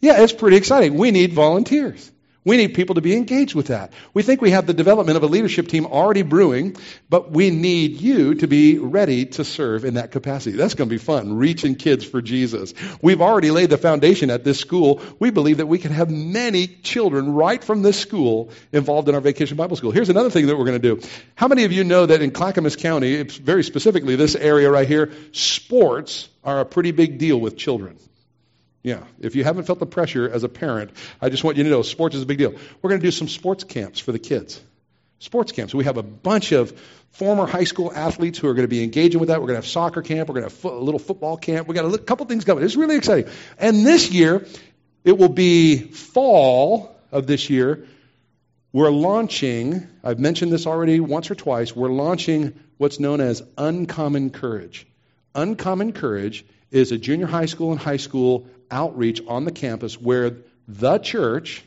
[0.00, 0.96] Yeah, it's pretty exciting.
[0.96, 2.12] We need volunteers.
[2.46, 3.92] We need people to be engaged with that.
[4.14, 6.76] We think we have the development of a leadership team already brewing,
[7.10, 10.56] but we need you to be ready to serve in that capacity.
[10.56, 12.72] That's going to be fun, reaching kids for Jesus.
[13.02, 15.02] We've already laid the foundation at this school.
[15.18, 19.20] We believe that we can have many children right from this school involved in our
[19.20, 19.90] vacation Bible school.
[19.90, 21.08] Here's another thing that we're going to do.
[21.34, 25.10] How many of you know that in Clackamas County, very specifically this area right here,
[25.32, 27.98] sports are a pretty big deal with children?
[28.86, 31.70] Yeah, if you haven't felt the pressure as a parent, I just want you to
[31.70, 32.52] know sports is a big deal.
[32.80, 34.62] We're going to do some sports camps for the kids.
[35.18, 35.74] Sports camps.
[35.74, 36.70] We have a bunch of
[37.10, 39.40] former high school athletes who are going to be engaging with that.
[39.40, 40.28] We're going to have soccer camp.
[40.28, 41.66] We're going to have a little football camp.
[41.66, 42.62] We've got a couple things coming.
[42.62, 43.28] It's really exciting.
[43.58, 44.46] And this year,
[45.02, 47.88] it will be fall of this year.
[48.72, 54.30] We're launching, I've mentioned this already once or twice, we're launching what's known as Uncommon
[54.30, 54.86] Courage.
[55.34, 60.36] Uncommon Courage is a junior high school and high school outreach on the campus where
[60.68, 61.64] the church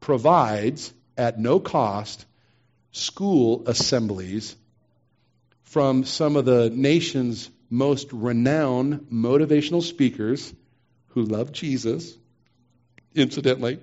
[0.00, 2.26] provides at no cost
[2.92, 4.54] school assemblies
[5.62, 10.52] from some of the nation's most renowned motivational speakers
[11.08, 12.16] who love Jesus,
[13.14, 13.80] incidentally.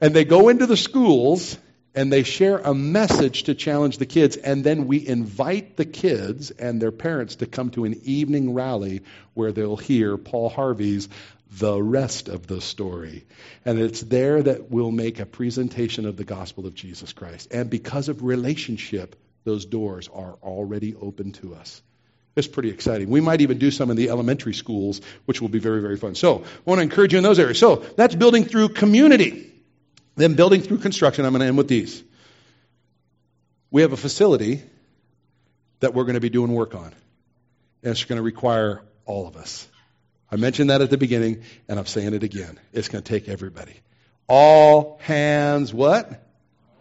[0.00, 1.56] And they go into the schools
[1.94, 6.50] and they share a message to challenge the kids, and then we invite the kids
[6.52, 9.02] and their parents to come to an evening rally
[9.34, 11.08] where they'll hear Paul Harvey's
[11.50, 13.24] The Rest of the Story.
[13.64, 17.48] And it's there that we'll make a presentation of the gospel of Jesus Christ.
[17.50, 21.82] And because of relationship, those doors are already open to us.
[22.36, 23.10] It's pretty exciting.
[23.10, 26.14] We might even do some in the elementary schools, which will be very, very fun.
[26.14, 27.58] So, I want to encourage you in those areas.
[27.58, 29.52] So, that's building through community.
[30.14, 32.02] Then building through construction, I'm going to end with these.
[33.70, 34.62] We have a facility
[35.80, 36.92] that we're going to be doing work on.
[37.82, 39.66] And it's going to require all of us.
[40.32, 42.58] I mentioned that at the beginning, and I'm saying it again.
[42.72, 43.74] It's going to take everybody.
[44.28, 46.24] All hands what?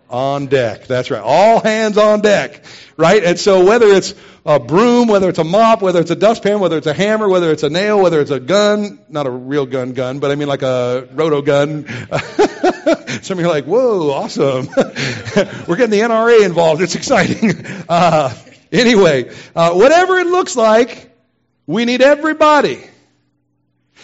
[0.09, 0.85] On deck.
[0.85, 1.21] That's right.
[1.21, 2.63] All hands on deck.
[2.97, 3.23] Right?
[3.23, 4.13] And so whether it's
[4.45, 7.51] a broom, whether it's a mop, whether it's a dustpan, whether it's a hammer, whether
[7.51, 10.47] it's a nail, whether it's a gun, not a real gun gun, but I mean
[10.47, 11.87] like a roto gun.
[13.21, 14.67] Some of you are like, whoa, awesome.
[15.67, 16.81] We're getting the NRA involved.
[16.81, 17.65] It's exciting.
[17.89, 18.31] Uh,
[18.71, 21.09] anyway, uh, whatever it looks like,
[21.65, 22.79] we need everybody.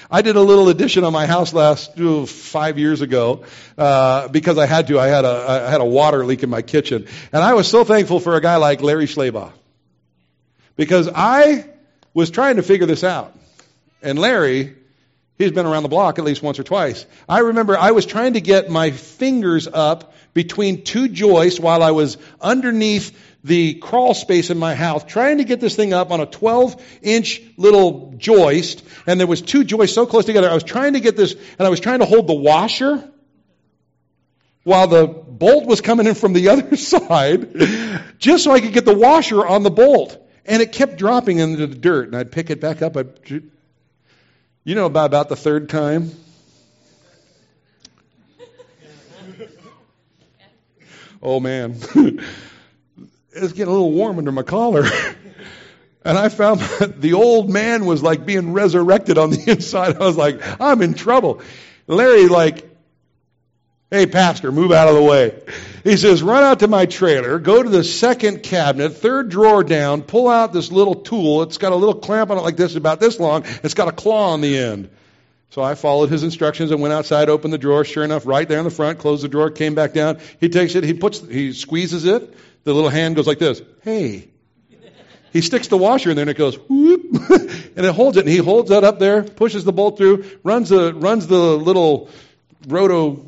[0.09, 3.45] I did a little addition on my house last five years ago
[3.77, 4.99] uh, because I had to.
[4.99, 7.83] I had a I had a water leak in my kitchen, and I was so
[7.83, 9.51] thankful for a guy like Larry Schleybaugh
[10.75, 11.69] because I
[12.13, 13.35] was trying to figure this out,
[14.01, 14.75] and Larry
[15.37, 17.05] He's been around the block at least once or twice.
[17.27, 21.91] I remember I was trying to get my fingers up between two joists while I
[21.91, 26.19] was underneath the crawl space in my house, trying to get this thing up on
[26.19, 28.83] a 12 inch little joist.
[29.05, 30.49] And there was two joists so close together.
[30.49, 33.07] I was trying to get this, and I was trying to hold the washer
[34.63, 38.83] while the bolt was coming in from the other side, just so I could get
[38.83, 40.17] the washer on the bolt.
[40.47, 42.97] And it kept dropping into the dirt, and I'd pick it back up.
[42.97, 43.43] I'd
[44.63, 46.09] you know, by about the third time,
[51.21, 51.75] oh man,
[53.35, 54.85] it's getting a little warm under my collar.
[56.05, 59.95] And I found that the old man was like being resurrected on the inside.
[59.95, 61.41] I was like, I'm in trouble.
[61.87, 62.69] Larry, like,
[63.89, 65.41] hey, pastor, move out of the way.
[65.83, 70.03] He says, run out to my trailer, go to the second cabinet, third drawer down,
[70.03, 71.41] pull out this little tool.
[71.41, 73.43] It's got a little clamp on it like this, about this long.
[73.63, 74.89] It's got a claw on the end.
[75.49, 77.83] So I followed his instructions and went outside, opened the drawer.
[77.83, 80.19] Sure enough, right there in the front, closed the drawer, came back down.
[80.39, 82.31] He takes it, he puts, he squeezes it,
[82.65, 83.61] The little hand goes like this.
[83.83, 84.27] Hey.
[85.31, 87.29] He sticks the washer in there and it goes whoop,
[87.75, 88.21] and it holds it.
[88.21, 92.09] And he holds that up there, pushes the bolt through, runs the runs the little
[92.67, 93.25] roto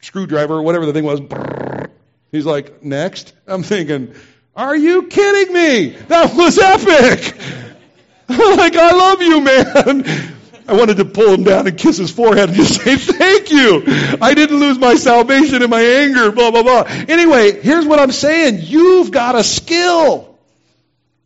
[0.00, 1.20] screwdriver, whatever the thing was.
[2.32, 3.34] He's like, next.
[3.46, 4.14] I'm thinking,
[4.54, 5.88] are you kidding me?
[6.08, 7.36] That was epic.
[8.28, 10.36] like, I love you, man.
[10.68, 13.82] I wanted to pull him down and kiss his forehead and just say, thank you.
[14.20, 16.84] I didn't lose my salvation in my anger, blah, blah, blah.
[16.86, 18.58] Anyway, here's what I'm saying.
[18.60, 20.38] You've got a skill.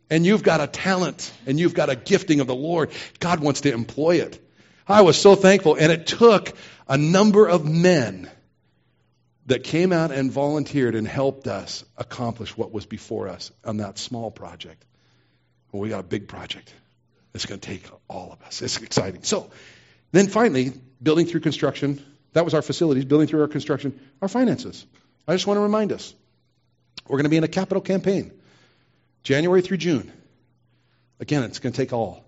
[0.09, 1.33] And you've got a talent.
[1.45, 2.91] And you've got a gifting of the Lord.
[3.19, 4.39] God wants to employ it.
[4.87, 5.75] I was so thankful.
[5.75, 6.53] And it took
[6.87, 8.31] a number of men
[9.47, 13.97] that came out and volunteered and helped us accomplish what was before us on that
[13.97, 14.85] small project.
[15.73, 16.73] Well, we got a big project.
[17.33, 18.61] It's going to take all of us.
[18.61, 19.23] It's exciting.
[19.23, 19.49] So,
[20.11, 22.03] then finally, building through construction.
[22.33, 24.85] That was our facilities, building through our construction, our finances.
[25.27, 26.13] I just want to remind us
[27.07, 28.31] we're going to be in a capital campaign,
[29.23, 30.11] January through June.
[31.19, 32.25] Again, it's going to take all.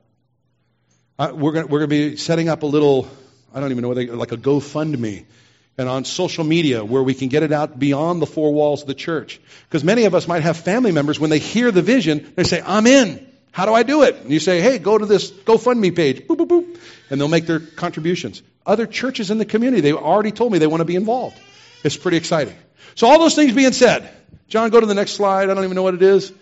[1.18, 3.10] Uh, we're going to, we're going to be setting up a little,
[3.53, 5.26] I don't even know what they, like a GoFundMe
[5.78, 8.88] and on social media where we can get it out beyond the four walls of
[8.88, 9.39] the church.
[9.68, 12.62] Because many of us might have family members, when they hear the vision, they say,
[12.66, 13.26] I'm in.
[13.56, 14.18] How do I do it?
[14.18, 16.28] And you say, hey, go to this GoFundMe page.
[16.28, 16.78] Boop, boop, boop.
[17.10, 18.43] And they'll make their contributions.
[18.66, 21.39] Other churches in the community, they already told me they want to be involved.
[21.82, 22.53] It's pretty exciting.
[22.95, 24.12] So all those things being said,
[24.49, 25.49] John, go to the next slide.
[25.49, 26.34] I don't even know what it is.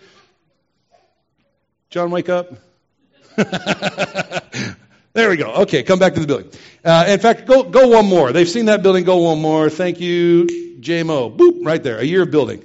[1.88, 2.52] John, wake up.
[3.36, 5.52] there we go.
[5.62, 6.50] Okay, come back to the building.
[6.84, 8.32] Uh, in fact, go, go one more.
[8.32, 9.04] They've seen that building.
[9.04, 9.70] Go one more.
[9.70, 10.48] Thank you,
[10.80, 11.36] JMO.
[11.36, 12.00] Boop, right there.
[12.00, 12.64] A year of building.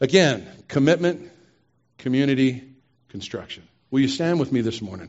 [0.00, 1.28] Again, commitment,
[1.98, 2.73] community,
[3.14, 3.62] construction.
[3.92, 5.08] Will you stand with me this morning?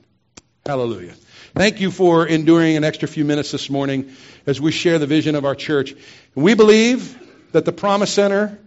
[0.63, 1.15] Hallelujah.
[1.55, 4.13] Thank you for enduring an extra few minutes this morning
[4.45, 5.95] as we share the vision of our church.
[6.35, 7.17] We believe
[7.51, 8.59] that the Promise Center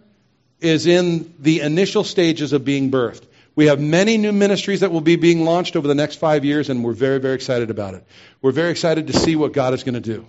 [0.59, 3.23] is in the initial stages of being birthed.
[3.55, 6.69] We have many new ministries that will be being launched over the next five years,
[6.69, 8.03] and we're very, very excited about it.
[8.41, 10.25] We're very excited to see what God is going to do.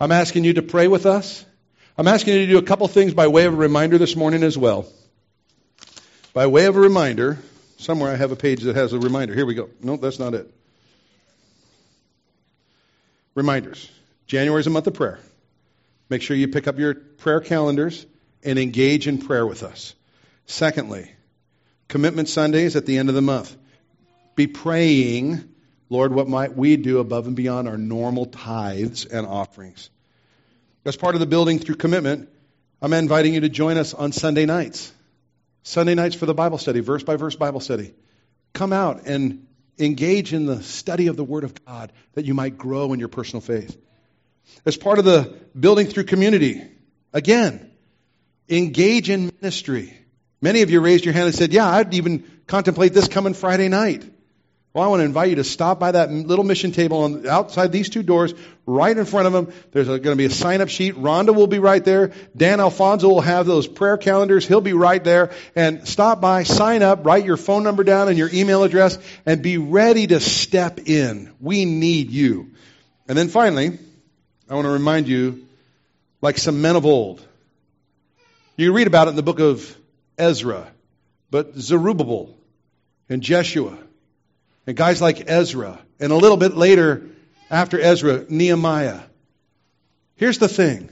[0.00, 1.44] I'm asking you to pray with us.
[1.96, 4.42] I'm asking you to do a couple things by way of a reminder this morning
[4.42, 4.88] as well.
[6.32, 7.38] By way of a reminder,
[7.80, 9.34] somewhere I have a page that has a reminder.
[9.34, 9.70] Here we go.
[9.82, 10.52] No, that's not it.
[13.34, 13.90] Reminders.
[14.26, 15.18] January is a month of prayer.
[16.08, 18.06] Make sure you pick up your prayer calendars
[18.44, 19.94] and engage in prayer with us.
[20.46, 21.10] Secondly,
[21.88, 23.56] Commitment Sundays at the end of the month.
[24.36, 25.42] Be praying,
[25.88, 29.90] Lord, what might we do above and beyond our normal tithes and offerings?
[30.84, 32.28] As part of the building through commitment,
[32.80, 34.92] I'm inviting you to join us on Sunday nights.
[35.62, 37.94] Sunday nights for the Bible study, verse by verse Bible study.
[38.52, 39.46] Come out and
[39.78, 43.08] engage in the study of the Word of God that you might grow in your
[43.08, 43.76] personal faith.
[44.66, 46.62] As part of the building through community,
[47.12, 47.70] again,
[48.48, 49.96] engage in ministry.
[50.40, 53.68] Many of you raised your hand and said, Yeah, I'd even contemplate this coming Friday
[53.68, 54.04] night.
[54.72, 57.72] Well, I want to invite you to stop by that little mission table on, outside
[57.72, 58.32] these two doors,
[58.66, 59.52] right in front of them.
[59.72, 60.94] There's going to be a sign up sheet.
[60.94, 62.12] Rhonda will be right there.
[62.36, 64.46] Dan Alfonso will have those prayer calendars.
[64.46, 65.32] He'll be right there.
[65.56, 68.96] And stop by, sign up, write your phone number down and your email address,
[69.26, 71.34] and be ready to step in.
[71.40, 72.52] We need you.
[73.08, 73.76] And then finally,
[74.48, 75.46] I want to remind you,
[76.22, 77.26] like some men of old,
[78.56, 79.76] you read about it in the book of
[80.16, 80.70] Ezra,
[81.28, 82.36] but Zerubbabel
[83.08, 83.76] and Jeshua
[84.70, 87.02] and guys like Ezra, and a little bit later
[87.50, 89.00] after Ezra, Nehemiah.
[90.14, 90.88] Here's the thing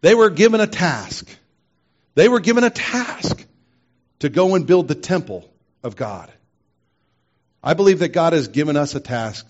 [0.00, 1.28] they were given a task.
[2.14, 3.44] They were given a task
[4.20, 5.50] to go and build the temple
[5.82, 6.30] of God.
[7.64, 9.44] I believe that God has given us a task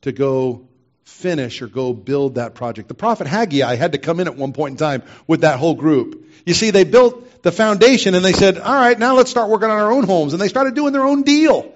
[0.00, 0.66] to go
[1.04, 2.88] finish or go build that project.
[2.88, 5.74] The prophet Haggai had to come in at one point in time with that whole
[5.74, 6.32] group.
[6.46, 9.70] You see, they built the foundation and they said, all right, now let's start working
[9.70, 10.32] on our own homes.
[10.32, 11.72] And they started doing their own deal.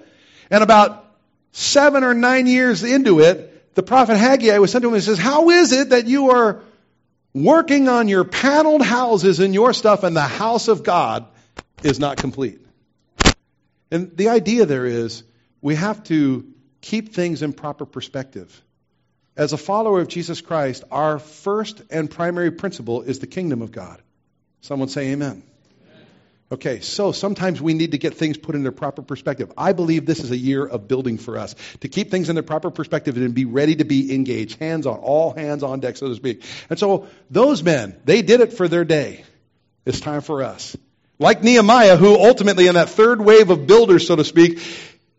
[0.49, 1.05] And about
[1.51, 5.17] seven or nine years into it, the prophet Haggai was sent to him and says,
[5.17, 6.61] how is it that you are
[7.33, 11.27] working on your paneled houses and your stuff and the house of God
[11.83, 12.59] is not complete?
[13.91, 15.23] And the idea there is
[15.61, 16.45] we have to
[16.81, 18.61] keep things in proper perspective.
[19.35, 23.71] As a follower of Jesus Christ, our first and primary principle is the kingdom of
[23.71, 24.01] God.
[24.61, 25.43] Someone say amen.
[26.49, 29.51] Okay, so sometimes we need to get things put in their proper perspective.
[29.57, 32.43] I believe this is a year of building for us to keep things in their
[32.43, 36.07] proper perspective and be ready to be engaged, hands on, all hands on deck, so
[36.07, 36.43] to speak.
[36.69, 39.25] And so those men, they did it for their day.
[39.85, 40.77] It's time for us.
[41.19, 44.61] Like Nehemiah, who ultimately, in that third wave of builders, so to speak,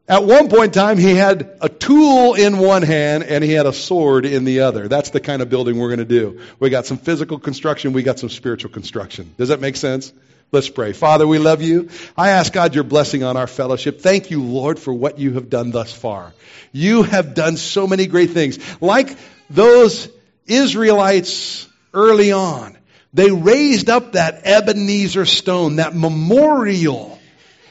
[0.08, 3.66] at one point in time, he had a tool in one hand and he had
[3.66, 4.88] a sword in the other.
[4.88, 6.40] That's the kind of building we're going to do.
[6.58, 9.34] We got some physical construction, we got some spiritual construction.
[9.36, 10.10] Does that make sense?
[10.50, 10.94] Let's pray.
[10.94, 11.90] Father, we love you.
[12.16, 14.00] I ask God your blessing on our fellowship.
[14.00, 16.32] Thank you, Lord, for what you have done thus far.
[16.72, 18.58] You have done so many great things.
[18.80, 19.14] Like
[19.50, 20.08] those
[20.46, 22.78] Israelites early on,
[23.12, 27.18] they raised up that Ebenezer stone, that memorial.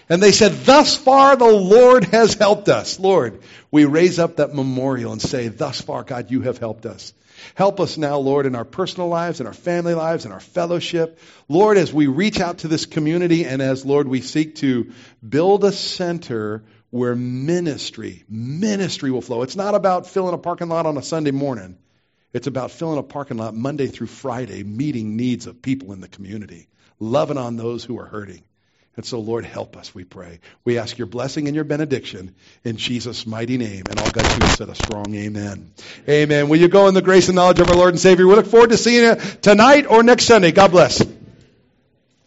[0.07, 2.99] And they said, thus far the Lord has helped us.
[2.99, 3.41] Lord,
[3.71, 7.13] we raise up that memorial and say, thus far, God, you have helped us.
[7.55, 11.19] Help us now, Lord, in our personal lives, in our family lives, in our fellowship.
[11.47, 14.91] Lord, as we reach out to this community and as, Lord, we seek to
[15.27, 19.41] build a center where ministry, ministry will flow.
[19.41, 21.77] It's not about filling a parking lot on a Sunday morning.
[22.33, 26.07] It's about filling a parking lot Monday through Friday, meeting needs of people in the
[26.07, 26.67] community,
[26.99, 28.43] loving on those who are hurting.
[28.97, 30.39] And so, Lord, help us, we pray.
[30.65, 32.33] We ask your blessing and your benediction
[32.63, 33.83] in Jesus' mighty name.
[33.87, 35.71] And all God's people said a strong amen.
[36.09, 36.49] Amen.
[36.49, 38.25] Will you go in the grace and knowledge of our Lord and Savior?
[38.25, 40.51] We look forward to seeing you tonight or next Sunday.
[40.51, 41.05] God bless.